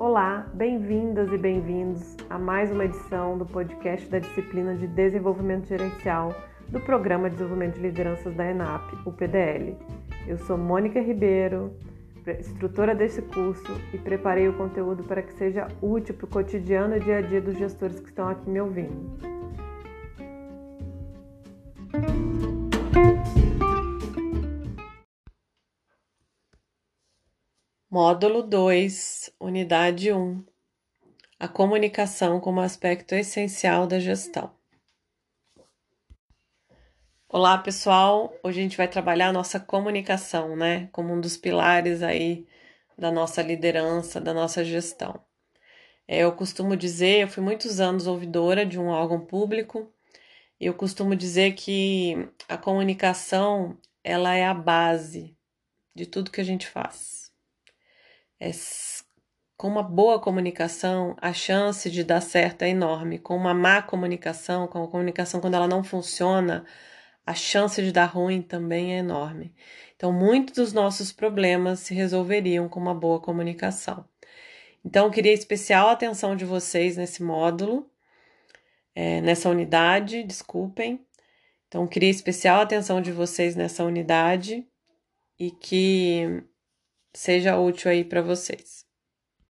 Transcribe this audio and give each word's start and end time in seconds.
Olá, 0.00 0.46
bem-vindas 0.54 1.32
e 1.32 1.36
bem-vindos 1.36 2.16
a 2.30 2.38
mais 2.38 2.70
uma 2.70 2.84
edição 2.84 3.36
do 3.36 3.44
podcast 3.44 4.08
da 4.08 4.20
disciplina 4.20 4.76
de 4.76 4.86
Desenvolvimento 4.86 5.66
Gerencial 5.66 6.32
do 6.68 6.78
Programa 6.78 7.28
de 7.28 7.34
Desenvolvimento 7.34 7.74
de 7.74 7.80
Lideranças 7.80 8.32
da 8.36 8.48
ENAP, 8.48 8.94
o 9.04 9.10
PDL. 9.10 9.76
Eu 10.28 10.38
sou 10.38 10.56
Mônica 10.56 11.00
Ribeiro, 11.00 11.74
instrutora 12.38 12.94
desse 12.94 13.20
curso 13.22 13.72
e 13.92 13.98
preparei 13.98 14.46
o 14.46 14.52
conteúdo 14.52 15.02
para 15.02 15.20
que 15.20 15.32
seja 15.32 15.66
útil 15.82 16.14
para 16.14 16.26
o 16.26 16.28
cotidiano 16.28 16.96
e 16.96 17.00
dia 17.00 17.18
a 17.18 17.20
dia 17.20 17.40
dos 17.40 17.58
gestores 17.58 17.98
que 17.98 18.06
estão 18.06 18.28
aqui 18.28 18.48
me 18.48 18.60
ouvindo. 18.60 19.37
Módulo 28.00 28.44
2, 28.44 29.28
Unidade 29.40 30.12
1 30.12 30.44
A 31.36 31.48
comunicação 31.48 32.38
como 32.38 32.60
aspecto 32.60 33.12
essencial 33.12 33.88
da 33.88 33.98
gestão. 33.98 34.52
Olá, 37.28 37.58
pessoal! 37.58 38.32
Hoje 38.40 38.60
a 38.60 38.62
gente 38.62 38.76
vai 38.76 38.86
trabalhar 38.86 39.30
a 39.30 39.32
nossa 39.32 39.58
comunicação, 39.58 40.54
né? 40.54 40.88
Como 40.92 41.12
um 41.12 41.20
dos 41.20 41.36
pilares 41.36 42.00
aí 42.00 42.46
da 42.96 43.10
nossa 43.10 43.42
liderança, 43.42 44.20
da 44.20 44.32
nossa 44.32 44.64
gestão. 44.64 45.20
É, 46.06 46.20
eu 46.20 46.30
costumo 46.30 46.76
dizer, 46.76 47.22
eu 47.22 47.28
fui 47.28 47.42
muitos 47.42 47.80
anos 47.80 48.06
ouvidora 48.06 48.64
de 48.64 48.78
um 48.78 48.86
órgão 48.86 49.26
público, 49.26 49.92
e 50.60 50.66
eu 50.66 50.74
costumo 50.74 51.16
dizer 51.16 51.54
que 51.54 52.30
a 52.48 52.56
comunicação 52.56 53.76
ela 54.04 54.36
é 54.36 54.46
a 54.46 54.54
base 54.54 55.36
de 55.92 56.06
tudo 56.06 56.30
que 56.30 56.40
a 56.40 56.44
gente 56.44 56.68
faz 56.68 57.27
é, 58.40 58.50
com 59.56 59.68
uma 59.68 59.82
boa 59.82 60.20
comunicação, 60.20 61.16
a 61.20 61.32
chance 61.32 61.90
de 61.90 62.04
dar 62.04 62.20
certo 62.20 62.62
é 62.62 62.68
enorme. 62.68 63.18
Com 63.18 63.36
uma 63.36 63.52
má 63.52 63.82
comunicação, 63.82 64.68
com 64.68 64.84
a 64.84 64.88
comunicação 64.88 65.40
quando 65.40 65.54
ela 65.54 65.66
não 65.68 65.82
funciona, 65.82 66.64
a 67.26 67.34
chance 67.34 67.82
de 67.82 67.92
dar 67.92 68.06
ruim 68.06 68.40
também 68.40 68.94
é 68.94 68.98
enorme. 68.98 69.52
Então, 69.96 70.12
muitos 70.12 70.54
dos 70.54 70.72
nossos 70.72 71.12
problemas 71.12 71.80
se 71.80 71.92
resolveriam 71.92 72.68
com 72.68 72.78
uma 72.80 72.94
boa 72.94 73.20
comunicação. 73.20 74.04
Então, 74.84 75.06
eu 75.06 75.10
queria 75.10 75.32
especial 75.32 75.88
atenção 75.88 76.36
de 76.36 76.44
vocês 76.44 76.96
nesse 76.96 77.22
módulo, 77.22 77.90
é, 78.94 79.20
nessa 79.20 79.50
unidade, 79.50 80.22
desculpem. 80.22 81.04
Então, 81.66 81.86
queria 81.86 82.10
especial 82.10 82.60
atenção 82.60 83.00
de 83.02 83.12
vocês 83.12 83.56
nessa 83.56 83.84
unidade 83.84 84.66
e 85.38 85.50
que 85.50 86.44
seja 87.18 87.58
útil 87.58 87.90
aí 87.90 88.04
para 88.04 88.22
vocês. 88.22 88.84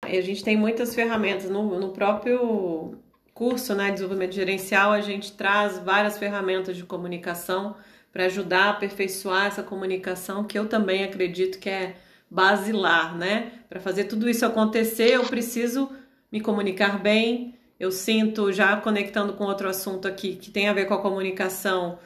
A 0.00 0.20
gente 0.22 0.42
tem 0.42 0.56
muitas 0.56 0.94
ferramentas 0.94 1.50
no, 1.50 1.78
no 1.78 1.90
próprio 1.90 2.96
curso 3.34 3.74
né, 3.74 3.88
de 3.88 3.92
desenvolvimento 3.92 4.34
gerencial, 4.34 4.90
a 4.90 5.02
gente 5.02 5.32
traz 5.32 5.78
várias 5.78 6.16
ferramentas 6.16 6.76
de 6.76 6.84
comunicação 6.84 7.76
para 8.10 8.24
ajudar 8.24 8.64
a 8.64 8.70
aperfeiçoar 8.70 9.46
essa 9.46 9.62
comunicação, 9.62 10.44
que 10.44 10.58
eu 10.58 10.66
também 10.66 11.04
acredito 11.04 11.58
que 11.58 11.68
é 11.68 11.96
basilar, 12.30 13.16
né? 13.16 13.52
Para 13.68 13.80
fazer 13.80 14.04
tudo 14.04 14.30
isso 14.30 14.46
acontecer, 14.46 15.10
eu 15.10 15.24
preciso 15.24 15.90
me 16.32 16.40
comunicar 16.40 16.98
bem. 16.98 17.54
Eu 17.78 17.92
sinto, 17.92 18.50
já 18.50 18.76
conectando 18.78 19.34
com 19.34 19.44
outro 19.44 19.68
assunto 19.68 20.08
aqui, 20.08 20.36
que 20.36 20.50
tem 20.50 20.68
a 20.68 20.72
ver 20.72 20.86
com 20.86 20.94
a 20.94 21.02
comunicação, 21.02 21.98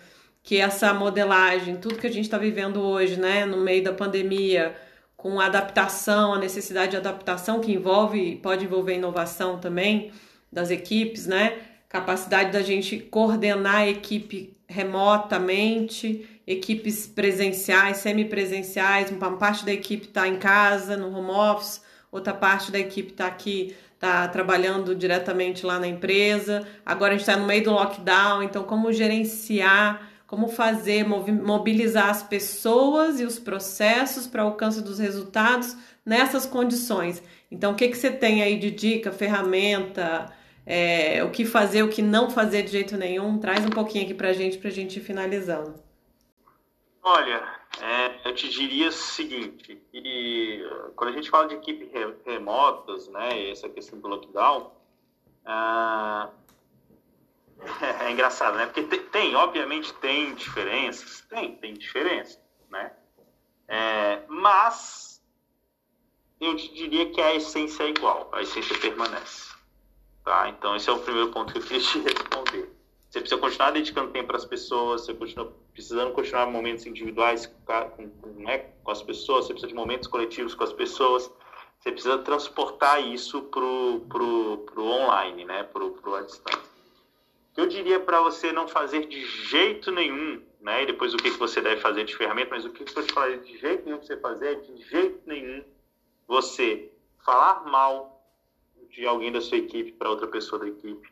que 0.42 0.58
essa 0.58 0.92
modelagem, 0.92 1.76
tudo 1.76 1.98
que 1.98 2.06
a 2.06 2.12
gente 2.12 2.24
está 2.24 2.36
vivendo 2.36 2.80
hoje, 2.82 3.16
né, 3.16 3.46
no 3.46 3.58
meio 3.58 3.82
da 3.84 3.92
pandemia, 3.92 4.76
com 5.22 5.38
adaptação, 5.38 6.34
a 6.34 6.38
necessidade 6.38 6.90
de 6.90 6.96
adaptação 6.96 7.60
que 7.60 7.72
envolve, 7.72 8.40
pode 8.42 8.64
envolver 8.64 8.96
inovação 8.96 9.56
também 9.56 10.10
das 10.50 10.68
equipes, 10.68 11.28
né? 11.28 11.58
Capacidade 11.88 12.50
da 12.50 12.60
gente 12.60 12.98
coordenar 12.98 13.76
a 13.76 13.88
equipe 13.88 14.56
remotamente, 14.66 16.28
equipes 16.44 17.06
presenciais, 17.06 17.98
semipresenciais, 17.98 19.12
uma 19.12 19.36
parte 19.36 19.64
da 19.64 19.72
equipe 19.72 20.06
está 20.06 20.26
em 20.26 20.38
casa, 20.38 20.96
no 20.96 21.16
home 21.16 21.30
office, 21.30 21.82
outra 22.10 22.34
parte 22.34 22.72
da 22.72 22.80
equipe 22.80 23.12
está 23.12 23.28
aqui, 23.28 23.76
está 23.94 24.26
trabalhando 24.26 24.92
diretamente 24.92 25.64
lá 25.64 25.78
na 25.78 25.86
empresa. 25.86 26.66
Agora 26.84 27.14
a 27.14 27.16
gente 27.16 27.28
está 27.28 27.36
no 27.36 27.46
meio 27.46 27.62
do 27.62 27.70
lockdown, 27.70 28.42
então 28.42 28.64
como 28.64 28.92
gerenciar 28.92 30.10
como 30.32 30.48
fazer, 30.48 31.04
mobilizar 31.04 32.08
as 32.08 32.22
pessoas 32.22 33.20
e 33.20 33.24
os 33.26 33.38
processos 33.38 34.26
para 34.26 34.40
alcance 34.40 34.82
dos 34.82 34.98
resultados 34.98 35.76
nessas 36.06 36.46
condições. 36.46 37.22
Então, 37.50 37.72
o 37.72 37.74
que, 37.74 37.86
que 37.86 37.98
você 37.98 38.10
tem 38.10 38.42
aí 38.42 38.58
de 38.58 38.70
dica, 38.70 39.12
ferramenta, 39.12 40.34
é, 40.64 41.22
o 41.22 41.30
que 41.30 41.44
fazer, 41.44 41.82
o 41.82 41.90
que 41.90 42.00
não 42.00 42.30
fazer 42.30 42.62
de 42.62 42.70
jeito 42.70 42.96
nenhum? 42.96 43.38
Traz 43.38 43.62
um 43.66 43.68
pouquinho 43.68 44.06
aqui 44.06 44.14
para 44.14 44.30
a 44.30 44.32
gente, 44.32 44.56
para 44.56 44.68
a 44.68 44.72
gente 44.72 44.98
ir 44.98 45.02
finalizando. 45.02 45.74
Olha, 47.02 47.42
é, 47.82 48.26
eu 48.26 48.34
te 48.34 48.48
diria 48.48 48.88
o 48.88 48.92
seguinte, 48.92 49.82
que 49.92 50.66
quando 50.96 51.10
a 51.10 51.12
gente 51.12 51.28
fala 51.28 51.46
de 51.46 51.56
equipes 51.56 51.90
remotas, 52.24 53.06
né, 53.08 53.50
essa 53.50 53.68
questão 53.68 54.00
do 54.00 54.08
lockdown, 54.08 54.72
ah, 55.44 56.30
é, 58.00 58.10
engraçado, 58.10 58.56
né? 58.56 58.66
Porque 58.66 58.82
tem, 58.82 59.00
tem, 59.06 59.36
obviamente, 59.36 59.92
tem 59.94 60.34
diferenças. 60.34 61.20
Tem, 61.28 61.56
tem 61.56 61.74
diferença, 61.74 62.40
né? 62.70 62.92
É, 63.68 64.22
mas 64.28 65.22
eu 66.40 66.54
diria 66.54 67.10
que 67.10 67.20
a 67.20 67.34
essência 67.34 67.84
é 67.84 67.90
igual, 67.90 68.28
a 68.32 68.42
essência 68.42 68.76
permanece. 68.78 69.52
Tá? 70.24 70.48
Então, 70.48 70.76
esse 70.76 70.88
é 70.88 70.92
o 70.92 70.98
primeiro 70.98 71.30
ponto 71.30 71.52
que 71.52 71.58
eu 71.58 71.62
queria 71.62 71.80
te 71.80 71.98
responder. 72.02 72.70
Você 73.08 73.20
precisa 73.20 73.40
continuar 73.40 73.70
dedicando 73.72 74.10
tempo 74.10 74.28
para 74.28 74.38
as 74.38 74.44
pessoas, 74.44 75.02
você 75.02 75.14
continua 75.14 75.52
precisando 75.72 76.12
continuar 76.12 76.46
momentos 76.46 76.86
individuais 76.86 77.46
com, 77.46 77.90
com, 77.90 78.28
né, 78.40 78.58
com 78.82 78.90
as 78.90 79.02
pessoas, 79.02 79.46
você 79.46 79.52
precisa 79.52 79.68
de 79.68 79.74
momentos 79.74 80.08
coletivos 80.08 80.54
com 80.54 80.64
as 80.64 80.72
pessoas, 80.72 81.30
você 81.78 81.92
precisa 81.92 82.18
transportar 82.18 83.02
isso 83.06 83.42
para 83.42 83.62
o 83.62 84.66
online, 84.78 85.44
né, 85.44 85.62
para 85.64 85.84
o 85.84 86.22
distância 86.24 86.71
que 87.54 87.60
eu 87.60 87.66
diria 87.66 88.00
para 88.00 88.20
você 88.20 88.50
não 88.52 88.66
fazer 88.66 89.06
de 89.06 89.24
jeito 89.26 89.90
nenhum, 89.90 90.42
né? 90.60 90.82
E 90.82 90.86
depois 90.86 91.12
o 91.12 91.16
que, 91.18 91.30
que 91.30 91.38
você 91.38 91.60
deve 91.60 91.80
fazer 91.80 92.04
de 92.04 92.16
ferramenta, 92.16 92.50
mas 92.50 92.64
o 92.64 92.70
que, 92.70 92.84
que 92.84 92.98
eu 92.98 93.06
te 93.06 93.12
falei 93.12 93.38
de 93.38 93.58
jeito 93.58 93.84
nenhum 93.84 93.98
que 93.98 94.06
você 94.06 94.16
fazer 94.16 94.52
é 94.52 94.54
de 94.54 94.76
jeito 94.88 95.20
nenhum 95.26 95.62
você 96.26 96.90
falar 97.24 97.64
mal 97.64 98.26
de 98.90 99.06
alguém 99.06 99.30
da 99.30 99.40
sua 99.40 99.58
equipe 99.58 99.92
para 99.92 100.08
outra 100.08 100.26
pessoa 100.26 100.60
da 100.60 100.68
equipe. 100.68 101.08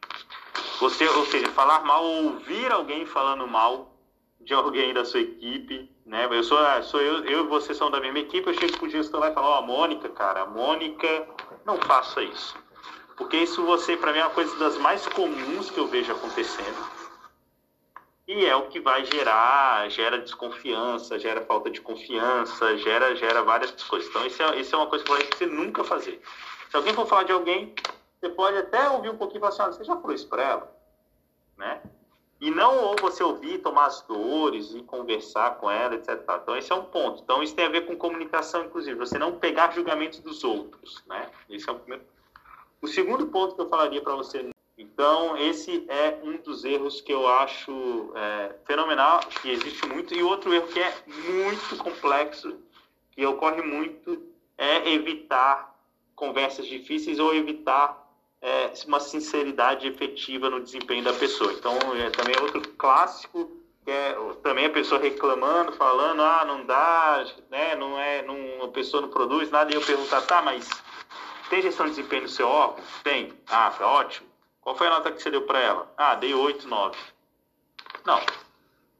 Você, 0.81 1.07
ou 1.09 1.27
seja, 1.27 1.49
falar 1.49 1.85
mal 1.85 2.05
ou 2.05 2.25
ouvir 2.25 2.73
alguém 2.73 3.05
falando 3.05 3.47
mal 3.47 3.95
de 4.41 4.55
alguém 4.55 4.95
da 4.95 5.05
sua 5.05 5.21
equipe, 5.21 5.91
né? 6.07 6.27
Eu 6.31 6.43
sou, 6.43 6.59
sou 6.85 7.01
eu, 7.01 7.25
eu 7.25 7.45
e 7.45 7.49
você 7.49 7.75
são 7.75 7.91
da 7.91 8.01
mesma 8.01 8.21
equipe, 8.21 8.49
eu 8.49 8.55
chego 8.55 8.79
pro 8.79 8.89
gestor 8.89 9.21
lá 9.21 9.31
e 9.31 9.35
falo, 9.35 9.47
ó, 9.47 9.61
oh, 9.61 9.63
Mônica, 9.63 10.09
cara, 10.09 10.47
Mônica, 10.47 11.29
não 11.67 11.77
faça 11.77 12.23
isso 12.23 12.70
porque 13.21 13.37
isso 13.37 13.63
você, 13.67 13.99
para 13.99 14.15
mim, 14.15 14.19
é 14.19 14.25
uma 14.25 14.31
coisa 14.31 14.59
das 14.59 14.79
mais 14.79 15.07
comuns 15.07 15.71
que 15.71 15.79
eu 15.79 15.87
vejo 15.87 16.11
acontecendo. 16.11 16.89
E 18.27 18.47
é 18.47 18.57
o 18.57 18.69
que 18.69 18.81
vai 18.81 19.05
gerar, 19.05 19.91
gera 19.91 20.19
desconfiança, 20.19 21.19
gera 21.19 21.43
falta 21.43 21.71
de 21.71 21.83
confiança, 21.83 22.79
gera, 22.79 23.15
gera 23.15 23.43
várias 23.43 23.71
coisas. 23.85 24.09
Então, 24.09 24.27
isso 24.27 24.43
é, 24.43 24.59
isso 24.59 24.75
é 24.75 24.79
uma 24.79 24.87
coisa 24.87 25.05
que 25.05 25.37
você 25.37 25.45
nunca 25.45 25.85
fazer. 25.85 26.19
Se 26.71 26.77
alguém 26.77 26.95
for 26.95 27.07
falar 27.07 27.25
de 27.25 27.33
alguém, 27.33 27.75
você 28.19 28.31
pode 28.31 28.57
até 28.57 28.89
ouvir 28.89 29.11
um 29.11 29.19
pouquinho 29.19 29.39
e 29.39 29.41
falar 29.41 29.53
assim, 29.53 29.63
ah, 29.65 29.73
você 29.73 29.85
já 29.85 29.97
falou 29.97 30.15
isso 30.15 30.27
para 30.27 30.43
ela? 30.43 30.77
Né? 31.59 31.83
E 32.41 32.51
não 32.51 32.75
ou 32.85 32.97
você 32.99 33.23
ouvir, 33.23 33.59
tomar 33.59 33.85
as 33.85 34.01
dores 34.01 34.73
e 34.75 34.83
conversar 34.83 35.59
com 35.59 35.71
ela, 35.71 35.95
etc. 35.95 36.23
Então, 36.43 36.57
esse 36.57 36.73
é 36.73 36.75
um 36.75 36.85
ponto. 36.85 37.23
Então, 37.23 37.43
isso 37.43 37.55
tem 37.55 37.67
a 37.67 37.71
ver 37.71 37.85
com 37.85 37.95
comunicação, 37.99 38.65
inclusive. 38.65 38.99
Você 38.99 39.19
não 39.19 39.39
pegar 39.39 39.75
julgamentos 39.75 40.21
dos 40.21 40.43
outros, 40.43 41.05
né? 41.07 41.29
Esse 41.51 41.69
é 41.69 41.73
o 41.73 41.79
primeiro 41.79 42.03
o 42.83 42.89
segundo 42.89 43.27
ponto 43.27 43.55
que 43.55 43.61
eu 43.61 43.69
falaria 43.69 44.03
para 44.03 44.15
você, 44.15 44.51
então, 44.81 45.37
esse 45.37 45.85
é 45.89 46.19
um 46.23 46.39
dos 46.39 46.65
erros 46.65 47.03
que 47.03 47.13
eu 47.13 47.29
acho 47.29 48.13
é, 48.15 48.55
fenomenal, 48.65 49.21
que 49.21 49.51
existe 49.51 49.87
muito, 49.87 50.15
e 50.15 50.23
outro 50.23 50.55
erro 50.55 50.69
que 50.69 50.81
é 50.81 50.95
muito 51.07 51.77
complexo, 51.77 52.57
que 53.11 53.27
ocorre 53.27 53.61
muito, 53.61 54.23
é 54.57 54.91
evitar 54.91 55.79
conversas 56.15 56.67
difíceis 56.67 57.19
ou 57.19 57.35
evitar 57.35 58.11
é, 58.41 58.73
uma 58.87 59.01
sinceridade 59.01 59.87
efetiva 59.87 60.49
no 60.49 60.61
desempenho 60.61 61.05
da 61.05 61.13
pessoa. 61.13 61.53
Então, 61.53 61.77
é, 61.97 62.09
também 62.09 62.35
é 62.35 62.41
outro 62.41 62.63
clássico, 62.79 63.51
que 63.85 63.91
é 63.91 64.17
também 64.43 64.65
a 64.65 64.71
pessoa 64.71 64.99
reclamando, 64.99 65.73
falando, 65.73 66.23
ah, 66.23 66.45
não 66.47 66.65
dá, 66.65 67.27
né, 67.51 67.75
não 67.75 67.99
é, 67.99 68.23
não, 68.23 68.65
a 68.65 68.69
pessoa 68.69 69.03
não 69.03 69.11
produz 69.11 69.51
nada, 69.51 69.71
e 69.71 69.75
eu 69.75 69.83
perguntar, 69.83 70.23
tá, 70.23 70.41
mas 70.41 70.71
tem 71.51 71.61
gestão 71.61 71.87
de 71.87 71.97
desempenho 71.97 72.23
no 72.23 72.29
seu 72.29 72.49
órgão? 72.49 72.83
Tem. 73.03 73.33
Ah, 73.49 73.71
foi 73.73 73.85
ótimo. 73.85 74.29
Qual 74.61 74.77
foi 74.77 74.87
a 74.87 74.91
nota 74.91 75.11
que 75.11 75.21
você 75.21 75.31
deu 75.31 75.43
para 75.43 75.59
ela? 75.61 75.93
Ah, 75.97 76.15
dei 76.15 76.33
8, 76.33 76.67
9. 76.67 76.97
Não. 78.07 78.21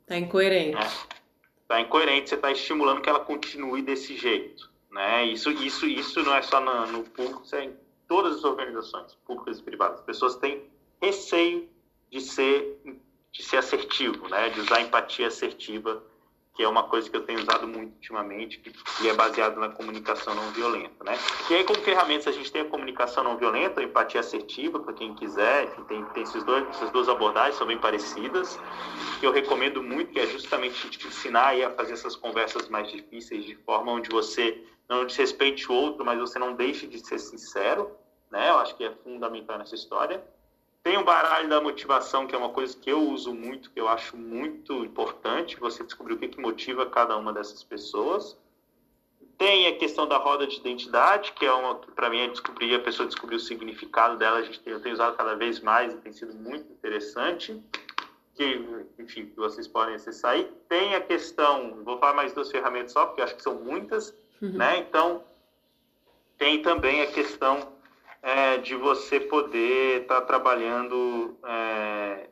Tá 0.07 0.19
incoerente. 0.19 0.77
É. 0.77 1.21
Tá 1.69 1.81
incoerente, 1.81 2.29
você 2.29 2.35
está 2.35 2.51
estimulando 2.51 3.01
que 3.01 3.09
ela 3.09 3.21
continue 3.21 3.81
desse 3.81 4.17
jeito. 4.17 4.69
Né? 4.91 5.27
Isso, 5.27 5.51
isso, 5.53 5.87
isso 5.87 6.23
não 6.25 6.35
é 6.35 6.43
só 6.43 6.61
no, 6.61 6.87
no 6.89 7.05
público, 7.05 7.43
isso 7.45 7.55
é 7.55 7.67
em 7.67 7.77
todas 8.09 8.39
as 8.39 8.45
organizações, 8.45 9.15
públicas 9.25 9.61
e 9.61 9.63
privadas. 9.63 10.01
As 10.01 10.05
pessoas 10.05 10.35
têm 10.37 10.65
receio 11.01 11.69
de 12.11 12.21
ser, 12.21 12.81
de 13.31 13.43
ser 13.45 13.59
assertivo, 13.59 14.29
né? 14.29 14.51
de 14.51 14.61
usar 14.61 14.81
empatia 14.81 15.29
assertiva 15.29 16.03
que 16.55 16.63
é 16.63 16.69
uma 16.69 16.83
coisa 16.83 17.09
que 17.09 17.17
eu 17.17 17.25
tenho 17.25 17.41
usado 17.41 17.67
muito 17.67 17.95
ultimamente, 17.95 18.61
e 19.01 19.09
é 19.09 19.15
baseado 19.15 19.59
na 19.59 19.69
comunicação 19.69 20.35
não 20.35 20.51
violenta, 20.51 21.05
né? 21.05 21.17
E 21.49 21.55
aí, 21.55 21.65
como 21.65 21.81
ferramentas, 21.81 22.27
a 22.27 22.33
gente 22.33 22.51
tem 22.51 22.63
a 22.63 22.65
comunicação 22.65 23.25
não 23.25 23.37
violenta, 23.37 23.81
a 23.81 23.85
empatia 23.85 24.21
assertiva, 24.21 24.81
para 24.81 24.93
quem 24.93 25.15
quiser, 25.15 25.65
enfim, 25.65 25.85
tem, 25.85 26.05
tem 26.07 26.23
esses 26.23 26.43
dois, 26.45 26.69
essas 26.69 26.91
duas 26.91 27.09
abordagens, 27.09 27.57
são 27.57 27.67
bem 27.67 27.79
parecidas, 27.79 28.59
que 29.21 29.27
eu 29.27 29.33
recomendo 29.33 29.83
muito, 29.83 30.13
que 30.13 30.21
é 30.21 30.27
justamente 30.27 30.91
te 30.91 31.07
ensinar 31.07 31.55
a 31.55 31.71
fazer 31.71 31.93
essas 31.93 32.17
conversas 32.17 32.69
mais 32.69 32.91
difíceis, 32.91 33.45
de 33.45 33.55
forma 33.55 33.93
onde 33.93 34.11
você 34.11 34.63
não 34.89 35.07
desrespeite 35.07 35.71
o 35.71 35.75
outro, 35.75 36.05
mas 36.05 36.19
você 36.19 36.39
não 36.39 36.55
deixe 36.55 36.87
de 36.87 36.99
ser 36.99 37.19
sincero, 37.21 37.97
né? 38.31 38.51
Eu 38.51 38.59
acho 38.59 38.77
que 38.77 38.85
é 38.85 38.91
fundamental 39.05 39.57
nessa 39.57 39.75
história. 39.75 40.23
Tem 40.83 40.97
o 40.97 41.05
baralho 41.05 41.49
da 41.49 41.61
motivação, 41.61 42.27
que 42.27 42.35
é 42.35 42.39
uma 42.39 42.49
coisa 42.49 42.77
que 42.77 42.91
eu 42.91 43.03
uso 43.03 43.35
muito, 43.35 43.71
que 43.71 43.79
eu 43.79 43.87
acho 43.87 44.17
muito 44.17 44.85
importante, 44.85 45.61
você 45.61 45.85
descobrir 45.85 46.15
o 46.15 46.19
que, 46.19 46.29
que 46.29 46.41
motiva 46.41 46.87
cada 46.87 47.17
uma 47.19 47.33
dessas 47.33 47.63
pessoas. 47.63 48.37
Tem 49.37 49.67
a 49.67 49.77
questão 49.77 50.07
da 50.07 50.17
roda 50.17 50.47
de 50.47 50.57
identidade, 50.57 51.33
que 51.33 51.45
é 51.45 51.53
uma 51.53 51.79
que 51.79 51.91
para 51.93 52.09
mim 52.09 52.21
é 52.21 52.29
descobrir, 52.29 52.75
a 52.75 52.81
pessoa 52.81 53.07
descobrir 53.07 53.37
o 53.37 53.41
significado 53.41 54.17
dela, 54.17 54.39
a 54.39 54.43
gente 54.43 54.61
tem, 54.61 54.73
eu 54.73 54.81
tenho 54.81 54.95
usado 54.95 55.17
cada 55.17 55.35
vez 55.35 55.61
mais 55.61 55.93
e 55.93 55.97
tem 55.99 56.13
sido 56.13 56.35
muito 56.35 56.73
interessante, 56.73 57.63
que, 58.35 58.85
enfim, 58.99 59.27
que 59.27 59.37
vocês 59.37 59.69
podem 59.69 59.95
acessar 59.95 60.33
aí. 60.33 60.51
Tem 60.67 60.95
a 60.95 61.01
questão, 61.01 61.83
vou 61.85 61.99
falar 61.99 62.15
mais 62.15 62.33
duas 62.33 62.51
ferramentas 62.51 62.93
só, 62.93 63.05
porque 63.05 63.21
acho 63.21 63.37
que 63.37 63.43
são 63.43 63.55
muitas, 63.57 64.15
uhum. 64.41 64.53
né? 64.53 64.79
Então, 64.79 65.25
tem 66.39 66.63
também 66.63 67.03
a 67.03 67.07
questão 67.07 67.80
é, 68.23 68.59
de 68.59 68.75
você 68.75 69.21
poder 69.21 70.03
estar 70.03 70.21
tá 70.21 70.27
trabalhando. 70.27 71.37
É, 71.45 72.29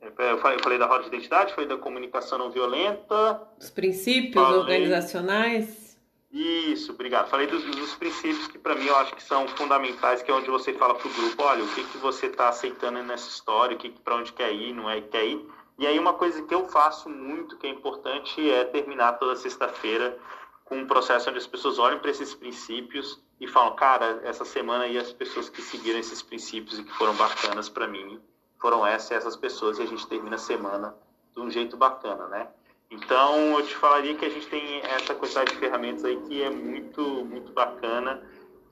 eu, 0.00 0.38
falei, 0.38 0.56
eu 0.56 0.62
falei 0.62 0.78
da 0.78 0.86
roda 0.86 1.02
de 1.02 1.08
identidade, 1.08 1.54
falei 1.54 1.68
da 1.68 1.76
comunicação 1.76 2.38
não 2.38 2.50
violenta. 2.50 3.42
Os 3.58 3.70
princípios 3.70 4.34
falei, 4.34 4.60
organizacionais. 4.60 5.98
Isso, 6.32 6.92
obrigado. 6.92 7.28
Falei 7.28 7.46
dos, 7.46 7.64
dos 7.64 7.94
princípios 7.94 8.46
que 8.46 8.58
para 8.58 8.74
mim 8.76 8.86
eu 8.86 8.96
acho 8.96 9.14
que 9.14 9.22
são 9.22 9.48
fundamentais, 9.48 10.22
que 10.22 10.30
é 10.30 10.34
onde 10.34 10.48
você 10.48 10.72
fala 10.74 10.94
para 10.94 11.08
o 11.08 11.12
grupo, 11.12 11.42
olha, 11.42 11.64
o 11.64 11.68
que, 11.74 11.82
que 11.84 11.98
você 11.98 12.26
está 12.26 12.48
aceitando 12.48 13.02
nessa 13.02 13.28
história, 13.28 13.76
o 13.76 13.78
que, 13.78 13.90
que 13.90 14.00
para 14.00 14.16
onde 14.16 14.32
quer 14.32 14.52
ir, 14.52 14.72
não 14.72 14.88
é 14.88 15.00
quer 15.00 15.26
ir. 15.26 15.44
E 15.76 15.86
aí 15.86 15.98
uma 15.98 16.12
coisa 16.12 16.42
que 16.42 16.54
eu 16.54 16.68
faço 16.68 17.08
muito, 17.08 17.56
que 17.56 17.66
é 17.66 17.70
importante, 17.70 18.48
é 18.48 18.64
terminar 18.64 19.14
toda 19.14 19.34
sexta-feira 19.34 20.16
com 20.64 20.76
um 20.76 20.86
processo 20.86 21.28
onde 21.30 21.38
as 21.38 21.46
pessoas 21.46 21.78
olhem 21.78 21.98
para 21.98 22.10
esses 22.10 22.32
princípios 22.32 23.20
e 23.40 23.48
falam, 23.48 23.74
cara, 23.74 24.20
essa 24.24 24.44
semana 24.44 24.84
aí 24.84 24.98
as 24.98 25.12
pessoas 25.12 25.48
que 25.48 25.62
seguiram 25.62 25.98
esses 25.98 26.22
princípios 26.22 26.78
e 26.78 26.84
que 26.84 26.92
foram 26.92 27.14
bacanas 27.14 27.68
para 27.68 27.88
mim 27.88 28.20
foram 28.60 28.86
essas 28.86 29.12
essas 29.12 29.36
pessoas 29.36 29.78
e 29.78 29.82
a 29.82 29.86
gente 29.86 30.06
termina 30.06 30.36
a 30.36 30.38
semana 30.38 30.94
de 31.34 31.40
um 31.40 31.50
jeito 31.50 31.76
bacana, 31.76 32.28
né? 32.28 32.48
Então, 32.90 33.58
eu 33.58 33.64
te 33.64 33.74
falaria 33.76 34.14
que 34.16 34.24
a 34.24 34.28
gente 34.28 34.46
tem 34.48 34.80
essa 34.82 35.14
quantidade 35.14 35.52
de 35.52 35.58
ferramentas 35.58 36.04
aí 36.04 36.16
que 36.22 36.42
é 36.42 36.50
muito, 36.50 37.00
muito 37.24 37.52
bacana. 37.52 38.20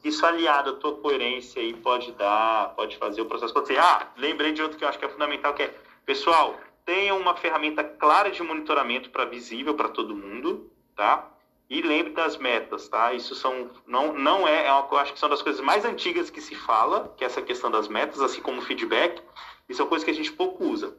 Isso 0.03 0.27
aliado 0.27 0.71
à 0.71 0.73
tua 0.75 0.97
coerência 0.97 1.63
aí 1.63 1.73
pode 1.73 2.13
dar, 2.13 2.75
pode 2.75 2.97
fazer 2.99 3.23
o 3.23 3.27
processo 3.27 3.53
acontecer. 3.53 3.79
Ah, 3.79 4.09
lembrei 4.17 4.53
de 4.53 4.61
outro 4.61 4.77
que 4.77 4.85
eu 4.85 4.89
acho 4.89 4.99
que 4.99 5.05
é 5.05 5.09
fundamental, 5.09 5.55
que 5.55 5.63
é, 5.63 5.75
pessoal, 6.05 6.59
tenha 6.85 7.15
uma 7.15 7.37
ferramenta 7.37 7.85
clara 7.85 8.31
de 8.31 8.43
monitoramento 8.43 9.11
para 9.11 9.25
visível 9.25 9.75
para 9.75 9.89
todo 9.89 10.17
mundo, 10.17 10.71
tá? 10.97 11.31
E 11.71 11.83
lembre 11.83 12.15
das 12.15 12.39
metas, 12.39 12.89
tá? 12.89 13.13
Isso 13.13 13.35
são 13.35 13.71
não 13.87 14.15
não 14.15 14.49
é, 14.49 14.67
é 14.67 14.73
uma, 14.73 14.89
eu 14.91 14.99
acho 14.99 15.13
que 15.13 15.19
são 15.19 15.29
das 15.29 15.43
coisas 15.43 15.61
mais 15.61 15.85
antigas 15.85 16.31
que 16.31 16.41
se 16.41 16.55
fala, 16.55 17.13
que 17.17 17.23
é 17.23 17.27
essa 17.27 17.43
questão 17.43 17.71
das 17.71 17.89
metas, 17.89 18.21
assim 18.23 18.41
como 18.41 18.63
feedback. 18.63 19.21
Isso 19.69 19.83
é 19.83 19.85
uma 19.85 19.89
coisa 19.91 20.05
que 20.05 20.11
a 20.11 20.15
gente 20.15 20.33
pouco 20.33 20.65
usa. 20.65 20.97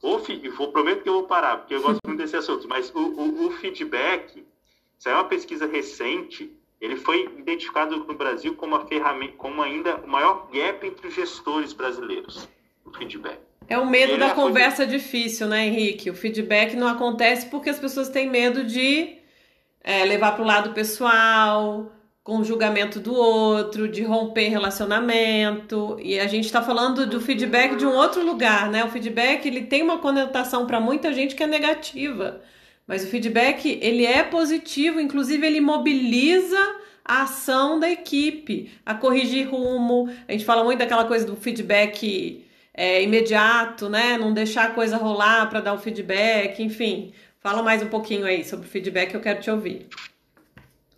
O 0.00 0.18
vou 0.56 0.72
prometo 0.72 1.02
que 1.02 1.08
eu 1.08 1.14
vou 1.14 1.24
parar, 1.24 1.58
porque 1.58 1.74
eu 1.74 1.82
gosto 1.82 1.98
muito 2.04 2.18
desse 2.18 2.36
assunto. 2.36 2.68
Mas 2.68 2.92
o, 2.94 2.98
o, 2.98 3.46
o 3.46 3.50
feedback, 3.52 4.44
isso 4.98 5.08
é 5.08 5.14
uma 5.14 5.24
pesquisa 5.24 5.66
recente. 5.66 6.52
Ele 6.80 6.96
foi 6.96 7.24
identificado 7.38 7.96
no 7.96 8.14
Brasil 8.14 8.54
como 8.56 8.74
a 8.74 8.86
ferramenta, 8.86 9.34
como 9.36 9.62
ainda 9.62 9.96
o 9.96 10.08
maior 10.08 10.48
gap 10.52 10.84
entre 10.86 11.06
os 11.06 11.14
gestores 11.14 11.72
brasileiros. 11.72 12.48
O 12.84 12.92
feedback. 12.92 13.38
É 13.68 13.78
o 13.78 13.86
medo 13.86 14.18
da 14.18 14.34
conversa 14.34 14.78
coisa... 14.84 14.90
difícil, 14.90 15.46
né, 15.46 15.66
Henrique? 15.66 16.10
O 16.10 16.14
feedback 16.14 16.74
não 16.74 16.88
acontece 16.88 17.46
porque 17.48 17.70
as 17.70 17.78
pessoas 17.78 18.08
têm 18.08 18.28
medo 18.28 18.64
de 18.64 19.21
é, 19.82 20.04
levar 20.04 20.32
para 20.32 20.42
o 20.42 20.46
lado 20.46 20.72
pessoal, 20.72 21.92
com 22.22 22.38
o 22.38 22.44
julgamento 22.44 23.00
do 23.00 23.12
outro, 23.14 23.88
de 23.88 24.02
romper 24.02 24.48
relacionamento. 24.48 25.96
E 26.00 26.18
a 26.20 26.26
gente 26.26 26.44
está 26.44 26.62
falando 26.62 27.06
do 27.06 27.20
feedback 27.20 27.76
de 27.76 27.84
um 27.84 27.94
outro 27.94 28.24
lugar, 28.24 28.70
né? 28.70 28.84
O 28.84 28.90
feedback 28.90 29.46
ele 29.46 29.62
tem 29.62 29.82
uma 29.82 29.98
conotação 29.98 30.66
para 30.66 30.80
muita 30.80 31.12
gente 31.12 31.34
que 31.34 31.42
é 31.42 31.46
negativa, 31.46 32.40
mas 32.86 33.04
o 33.04 33.08
feedback 33.08 33.78
ele 33.82 34.06
é 34.06 34.22
positivo, 34.22 35.00
inclusive 35.00 35.44
ele 35.46 35.60
mobiliza 35.60 36.58
a 37.04 37.22
ação 37.22 37.80
da 37.80 37.90
equipe, 37.90 38.70
a 38.86 38.94
corrigir 38.94 39.50
rumo. 39.50 40.08
A 40.28 40.32
gente 40.32 40.44
fala 40.44 40.62
muito 40.62 40.78
daquela 40.78 41.04
coisa 41.04 41.26
do 41.26 41.34
feedback 41.34 42.44
é, 42.72 43.02
imediato, 43.02 43.88
né? 43.88 44.16
Não 44.16 44.32
deixar 44.32 44.66
a 44.66 44.70
coisa 44.70 44.96
rolar 44.96 45.50
para 45.50 45.60
dar 45.60 45.74
o 45.74 45.78
feedback, 45.78 46.62
enfim. 46.62 47.12
Fala 47.42 47.60
mais 47.60 47.82
um 47.82 47.88
pouquinho 47.88 48.24
aí 48.24 48.44
sobre 48.44 48.66
o 48.66 48.70
feedback, 48.70 49.12
eu 49.12 49.20
quero 49.20 49.40
te 49.40 49.50
ouvir. 49.50 49.88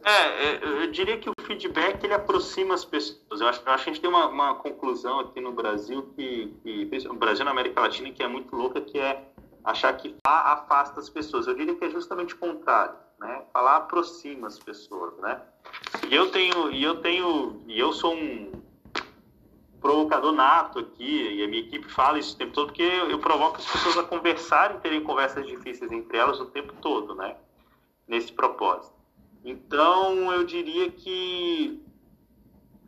É, 0.05 0.11
é, 0.11 0.61
eu 0.63 0.91
diria 0.91 1.17
que 1.17 1.31
o 1.31 1.33
feedback 1.47 2.05
ele 2.05 2.13
aproxima 2.13 2.75
as 2.75 2.85
pessoas. 2.85 3.41
Eu 3.41 3.49
acho, 3.49 3.63
eu 3.65 3.73
acho 3.73 3.85
que 3.85 3.91
a 3.91 3.93
gente 3.95 4.03
tem 4.03 4.11
uma, 4.11 4.27
uma 4.29 4.55
conclusão 4.57 5.21
aqui 5.21 5.41
no 5.41 5.53
Brasil 5.53 6.13
que, 6.15 6.55
que 6.63 7.09
no 7.09 7.15
Brasil 7.15 7.47
na 7.47 7.51
América 7.51 7.81
Latina 7.81 8.11
que 8.11 8.23
é 8.23 8.29
muito 8.29 8.55
louca, 8.55 8.79
que 8.83 8.99
é 8.99 9.25
achar 9.65 9.91
que 9.95 10.15
falar 10.23 10.53
afasta 10.53 11.01
as 11.01 11.09
pessoas. 11.09 11.47
Eu 11.47 11.55
diria 11.55 11.75
que 11.75 11.85
é 11.87 11.89
justamente 11.89 12.35
o 12.35 12.39
contrário, 12.39 12.95
né? 13.19 13.43
Falar 13.51 13.77
aproxima 13.77 14.47
as 14.47 14.59
pessoas, 14.59 15.17
né? 15.21 15.41
E 16.11 16.15
eu 16.15 16.31
tenho, 16.31 16.71
e 16.71 16.83
eu 16.83 16.97
tenho, 16.97 17.63
e 17.67 17.81
eu 17.81 17.91
sou 17.95 18.15
um 18.15 18.53
provocador 19.85 20.33
nato 20.33 20.79
aqui, 20.79 21.35
e 21.35 21.45
a 21.45 21.47
minha 21.47 21.61
equipe 21.61 21.87
fala 21.91 22.19
isso 22.19 22.35
o 22.35 22.39
tempo 22.39 22.55
todo, 22.55 22.69
porque 22.69 22.83
eu 22.83 23.19
provoco 23.19 23.59
as 23.59 23.67
pessoas 23.71 23.99
a 23.99 24.03
conversarem, 24.03 24.81
terem 24.81 25.03
conversas 25.03 25.47
difíceis 25.47 25.93
entre 25.93 26.17
elas 26.17 26.41
o 26.41 26.47
tempo 26.47 26.73
todo, 26.81 27.15
né? 27.15 27.37
Nesse 28.09 28.33
propósito. 28.33 28.95
Então, 29.45 30.33
eu 30.33 30.43
diria 30.43 30.91
que, 30.91 31.85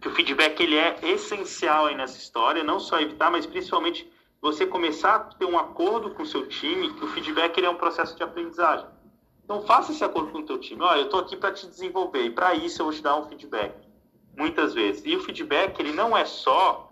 que 0.00 0.08
o 0.08 0.10
feedback 0.10 0.58
ele 0.58 0.76
é 0.76 0.98
essencial 1.02 1.84
aí 1.84 1.94
nessa 1.94 2.16
história, 2.16 2.64
não 2.64 2.80
só 2.80 2.98
evitar, 2.98 3.30
mas 3.30 3.44
principalmente 3.44 4.10
você 4.40 4.66
começar 4.66 5.16
a 5.16 5.18
ter 5.18 5.44
um 5.44 5.58
acordo 5.58 6.12
com 6.12 6.22
o 6.22 6.26
seu 6.26 6.48
time, 6.48 6.94
que 6.94 7.04
o 7.04 7.08
feedback 7.08 7.58
ele 7.58 7.66
é 7.66 7.70
um 7.70 7.76
processo 7.76 8.16
de 8.16 8.22
aprendizagem. 8.22 8.86
Então, 9.44 9.60
faça 9.60 9.92
esse 9.92 10.02
acordo 10.02 10.32
com 10.32 10.38
o 10.38 10.46
teu 10.46 10.58
time. 10.58 10.80
Olha, 10.80 11.00
eu 11.00 11.04
estou 11.04 11.20
aqui 11.20 11.36
para 11.36 11.52
te 11.52 11.66
desenvolver, 11.66 12.22
e 12.22 12.30
para 12.30 12.54
isso 12.54 12.80
eu 12.80 12.86
vou 12.86 12.94
te 12.94 13.02
dar 13.02 13.18
um 13.18 13.28
feedback 13.28 13.74
muitas 14.34 14.72
vezes. 14.72 15.02
E 15.04 15.14
o 15.14 15.20
feedback, 15.20 15.78
ele 15.78 15.92
não 15.92 16.16
é 16.16 16.24
só 16.24 16.85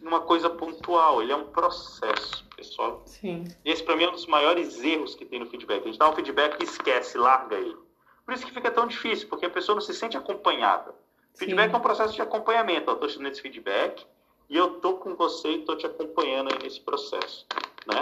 uma 0.00 0.20
coisa 0.20 0.48
pontual, 0.48 1.22
ele 1.22 1.32
é 1.32 1.36
um 1.36 1.46
processo, 1.46 2.44
pessoal. 2.56 3.02
Sim. 3.06 3.44
Esse, 3.64 3.82
para 3.82 3.96
mim, 3.96 4.04
é 4.04 4.08
um 4.08 4.12
dos 4.12 4.26
maiores 4.26 4.82
erros 4.82 5.14
que 5.14 5.24
tem 5.24 5.40
no 5.40 5.46
feedback. 5.46 5.82
A 5.82 5.86
gente 5.86 5.98
dá 5.98 6.08
um 6.08 6.14
feedback 6.14 6.60
e 6.60 6.64
esquece, 6.64 7.18
larga 7.18 7.56
ele. 7.56 7.76
Por 8.24 8.34
isso 8.34 8.46
que 8.46 8.52
fica 8.52 8.70
tão 8.70 8.86
difícil, 8.86 9.28
porque 9.28 9.46
a 9.46 9.50
pessoa 9.50 9.74
não 9.74 9.82
se 9.82 9.94
sente 9.94 10.16
acompanhada. 10.16 10.94
Feedback 11.34 11.70
Sim. 11.70 11.74
é 11.74 11.78
um 11.78 11.82
processo 11.82 12.14
de 12.14 12.22
acompanhamento. 12.22 12.90
Eu 12.90 12.94
estou 12.94 13.08
te 13.08 13.16
dando 13.16 13.28
esse 13.28 13.40
feedback 13.40 14.06
e 14.48 14.56
eu 14.56 14.76
estou 14.76 14.98
com 14.98 15.14
você 15.14 15.48
e 15.48 15.60
estou 15.60 15.76
te 15.76 15.86
acompanhando 15.86 16.50
nesse 16.62 16.80
processo. 16.80 17.46
Né? 17.86 18.00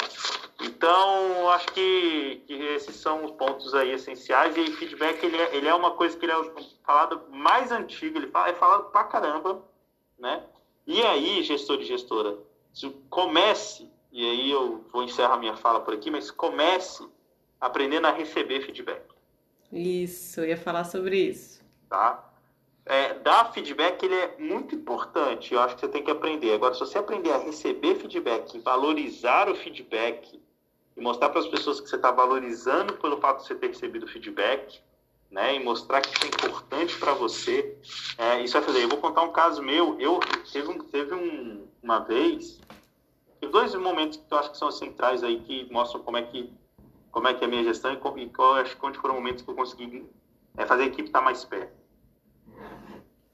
Então, 0.62 1.50
acho 1.50 1.66
que, 1.68 2.42
que, 2.47 2.54
esses 2.54 2.97
são 2.97 3.25
os 3.25 3.30
pontos 3.33 3.75
aí 3.75 3.92
essenciais. 3.92 4.56
E 4.56 4.73
feedback, 4.73 5.23
ele 5.23 5.37
é, 5.37 5.56
ele 5.56 5.68
é 5.68 5.75
uma 5.75 5.92
coisa 5.92 6.16
que 6.16 6.25
ele 6.25 6.33
é 6.33 6.52
falado 6.85 7.23
mais 7.30 7.71
antigo, 7.71 8.18
ele 8.18 8.28
fala, 8.28 8.49
é 8.49 8.54
falado 8.54 8.90
pra 8.90 9.04
caramba, 9.04 9.62
né? 10.18 10.42
E 10.86 11.02
aí, 11.02 11.42
gestor 11.42 11.80
e 11.80 11.84
gestora, 11.84 12.38
comece, 13.10 13.90
e 14.12 14.24
aí 14.24 14.50
eu 14.50 14.84
vou 14.92 15.02
encerrar 15.02 15.36
minha 15.36 15.56
fala 15.56 15.80
por 15.80 15.92
aqui, 15.92 16.10
mas 16.10 16.30
comece 16.30 17.04
aprendendo 17.60 18.06
a 18.06 18.12
receber 18.12 18.60
feedback. 18.60 19.02
Isso, 19.72 20.40
eu 20.40 20.46
ia 20.46 20.56
falar 20.56 20.84
sobre 20.84 21.18
isso. 21.18 21.64
Tá? 21.88 22.22
É, 22.84 23.14
dar 23.14 23.52
feedback 23.52 24.00
ele 24.04 24.14
é 24.14 24.36
muito 24.38 24.76
importante, 24.76 25.52
eu 25.52 25.60
acho 25.60 25.74
que 25.74 25.80
você 25.80 25.88
tem 25.88 26.04
que 26.04 26.10
aprender. 26.10 26.52
Agora, 26.54 26.72
se 26.72 26.80
você 26.80 26.98
aprender 26.98 27.32
a 27.32 27.38
receber 27.38 27.96
feedback, 27.96 28.56
valorizar 28.60 29.48
o 29.48 29.56
feedback 29.56 30.40
e 30.96 31.00
mostrar 31.00 31.30
para 31.30 31.40
as 31.40 31.48
pessoas 31.48 31.80
que 31.80 31.88
você 31.88 31.96
está 31.96 32.12
valorizando 32.12 32.92
pelo 32.94 33.16
fato 33.16 33.40
de 33.40 33.48
você 33.48 33.56
ter 33.56 33.68
recebido 33.68 34.06
feedback, 34.06 34.80
né, 35.30 35.54
e 35.54 35.62
mostrar 35.62 36.00
que 36.00 36.14
isso 36.14 36.25
é 36.25 36.28
importante 36.28 36.97
para 36.99 37.12
você, 37.12 37.76
é, 38.16 38.42
isso 38.42 38.54
vai 38.54 38.62
fazer. 38.62 38.83
Eu 38.83 38.88
vou 38.88 38.99
contar 38.99 39.23
um 39.23 39.33
caso 39.33 39.62
meu. 39.62 39.99
Eu 40.00 40.21
teve, 40.52 40.68
um, 40.68 40.78
teve 40.78 41.14
um, 41.14 41.66
uma 41.83 41.99
vez, 42.00 42.61
teve 43.40 43.52
dois 43.52 43.75
momentos 43.75 44.18
que 44.18 44.33
eu 44.33 44.38
acho 44.38 44.52
que 44.52 44.59
são 44.59 44.71
centrais 44.71 45.23
aí 45.23 45.40
que 45.40 45.71
mostram 45.73 46.02
como 46.02 46.16
é 46.16 46.23
que 46.23 46.52
como 47.11 47.28
é 47.28 47.33
que 47.33 47.42
é 47.42 47.47
a 47.47 47.50
minha 47.50 47.64
gestão 47.64 47.92
e, 47.92 48.23
e 48.23 48.28
qual, 48.28 48.56
acho 48.56 48.76
que 48.76 48.99
foram 48.99 49.14
momentos 49.14 49.42
que 49.42 49.50
eu 49.50 49.54
consegui 49.54 50.06
é, 50.54 50.66
fazer 50.66 50.83
a 50.83 50.87
equipe 50.87 51.09
estar 51.09 51.21
tá 51.21 51.25
mais 51.25 51.42
perto. 51.47 51.73